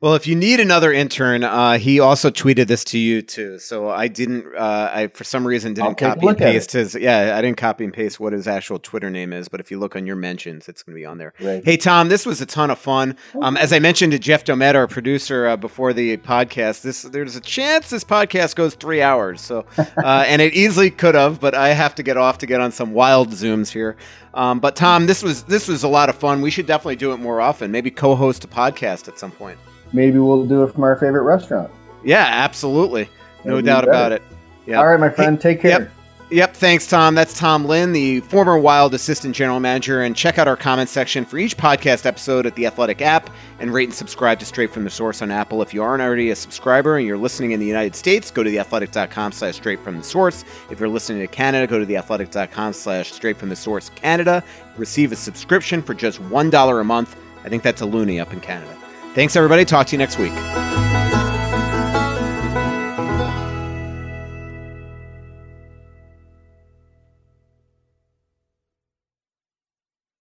[0.00, 3.58] Well, if you need another intern, uh, he also tweeted this to you too.
[3.58, 6.94] So I didn't, uh, I for some reason didn't copy and paste his.
[6.94, 9.48] Yeah, I didn't copy and paste what his actual Twitter name is.
[9.48, 11.34] But if you look on your mentions, it's going to be on there.
[11.40, 11.64] Right.
[11.64, 13.16] Hey Tom, this was a ton of fun.
[13.42, 17.34] Um, as I mentioned to Jeff Domet, our producer, uh, before the podcast, this there's
[17.34, 19.40] a chance this podcast goes three hours.
[19.40, 22.60] So, uh, and it easily could have, but I have to get off to get
[22.60, 23.96] on some wild zooms here.
[24.32, 26.40] Um, but Tom, this was this was a lot of fun.
[26.40, 27.72] We should definitely do it more often.
[27.72, 29.58] Maybe co-host a podcast at some point
[29.92, 31.70] maybe we'll do it from our favorite restaurant.
[32.04, 33.08] Yeah, absolutely.
[33.44, 34.22] No doubt about it.
[34.66, 34.78] Yep.
[34.78, 35.40] All right, my friend.
[35.40, 35.80] Take care.
[35.80, 35.90] Yep.
[36.30, 37.14] Yep, thanks, Tom.
[37.14, 40.02] That's Tom Lynn, the former Wild Assistant General Manager.
[40.02, 43.72] And check out our comment section for each podcast episode at the Athletic app and
[43.72, 45.62] rate and subscribe to Straight from the Source on Apple.
[45.62, 48.50] If you aren't already a subscriber and you're listening in the United States, go to
[48.50, 50.44] theathletic.com slash straight from the source.
[50.70, 54.44] If you're listening to Canada, go to theathletic.com slash straight from the source Canada.
[54.76, 57.16] Receive a subscription for just $1 a month.
[57.42, 58.77] I think that's a loony up in Canada.
[59.14, 59.64] Thanks, everybody.
[59.64, 60.32] Talk to you next week.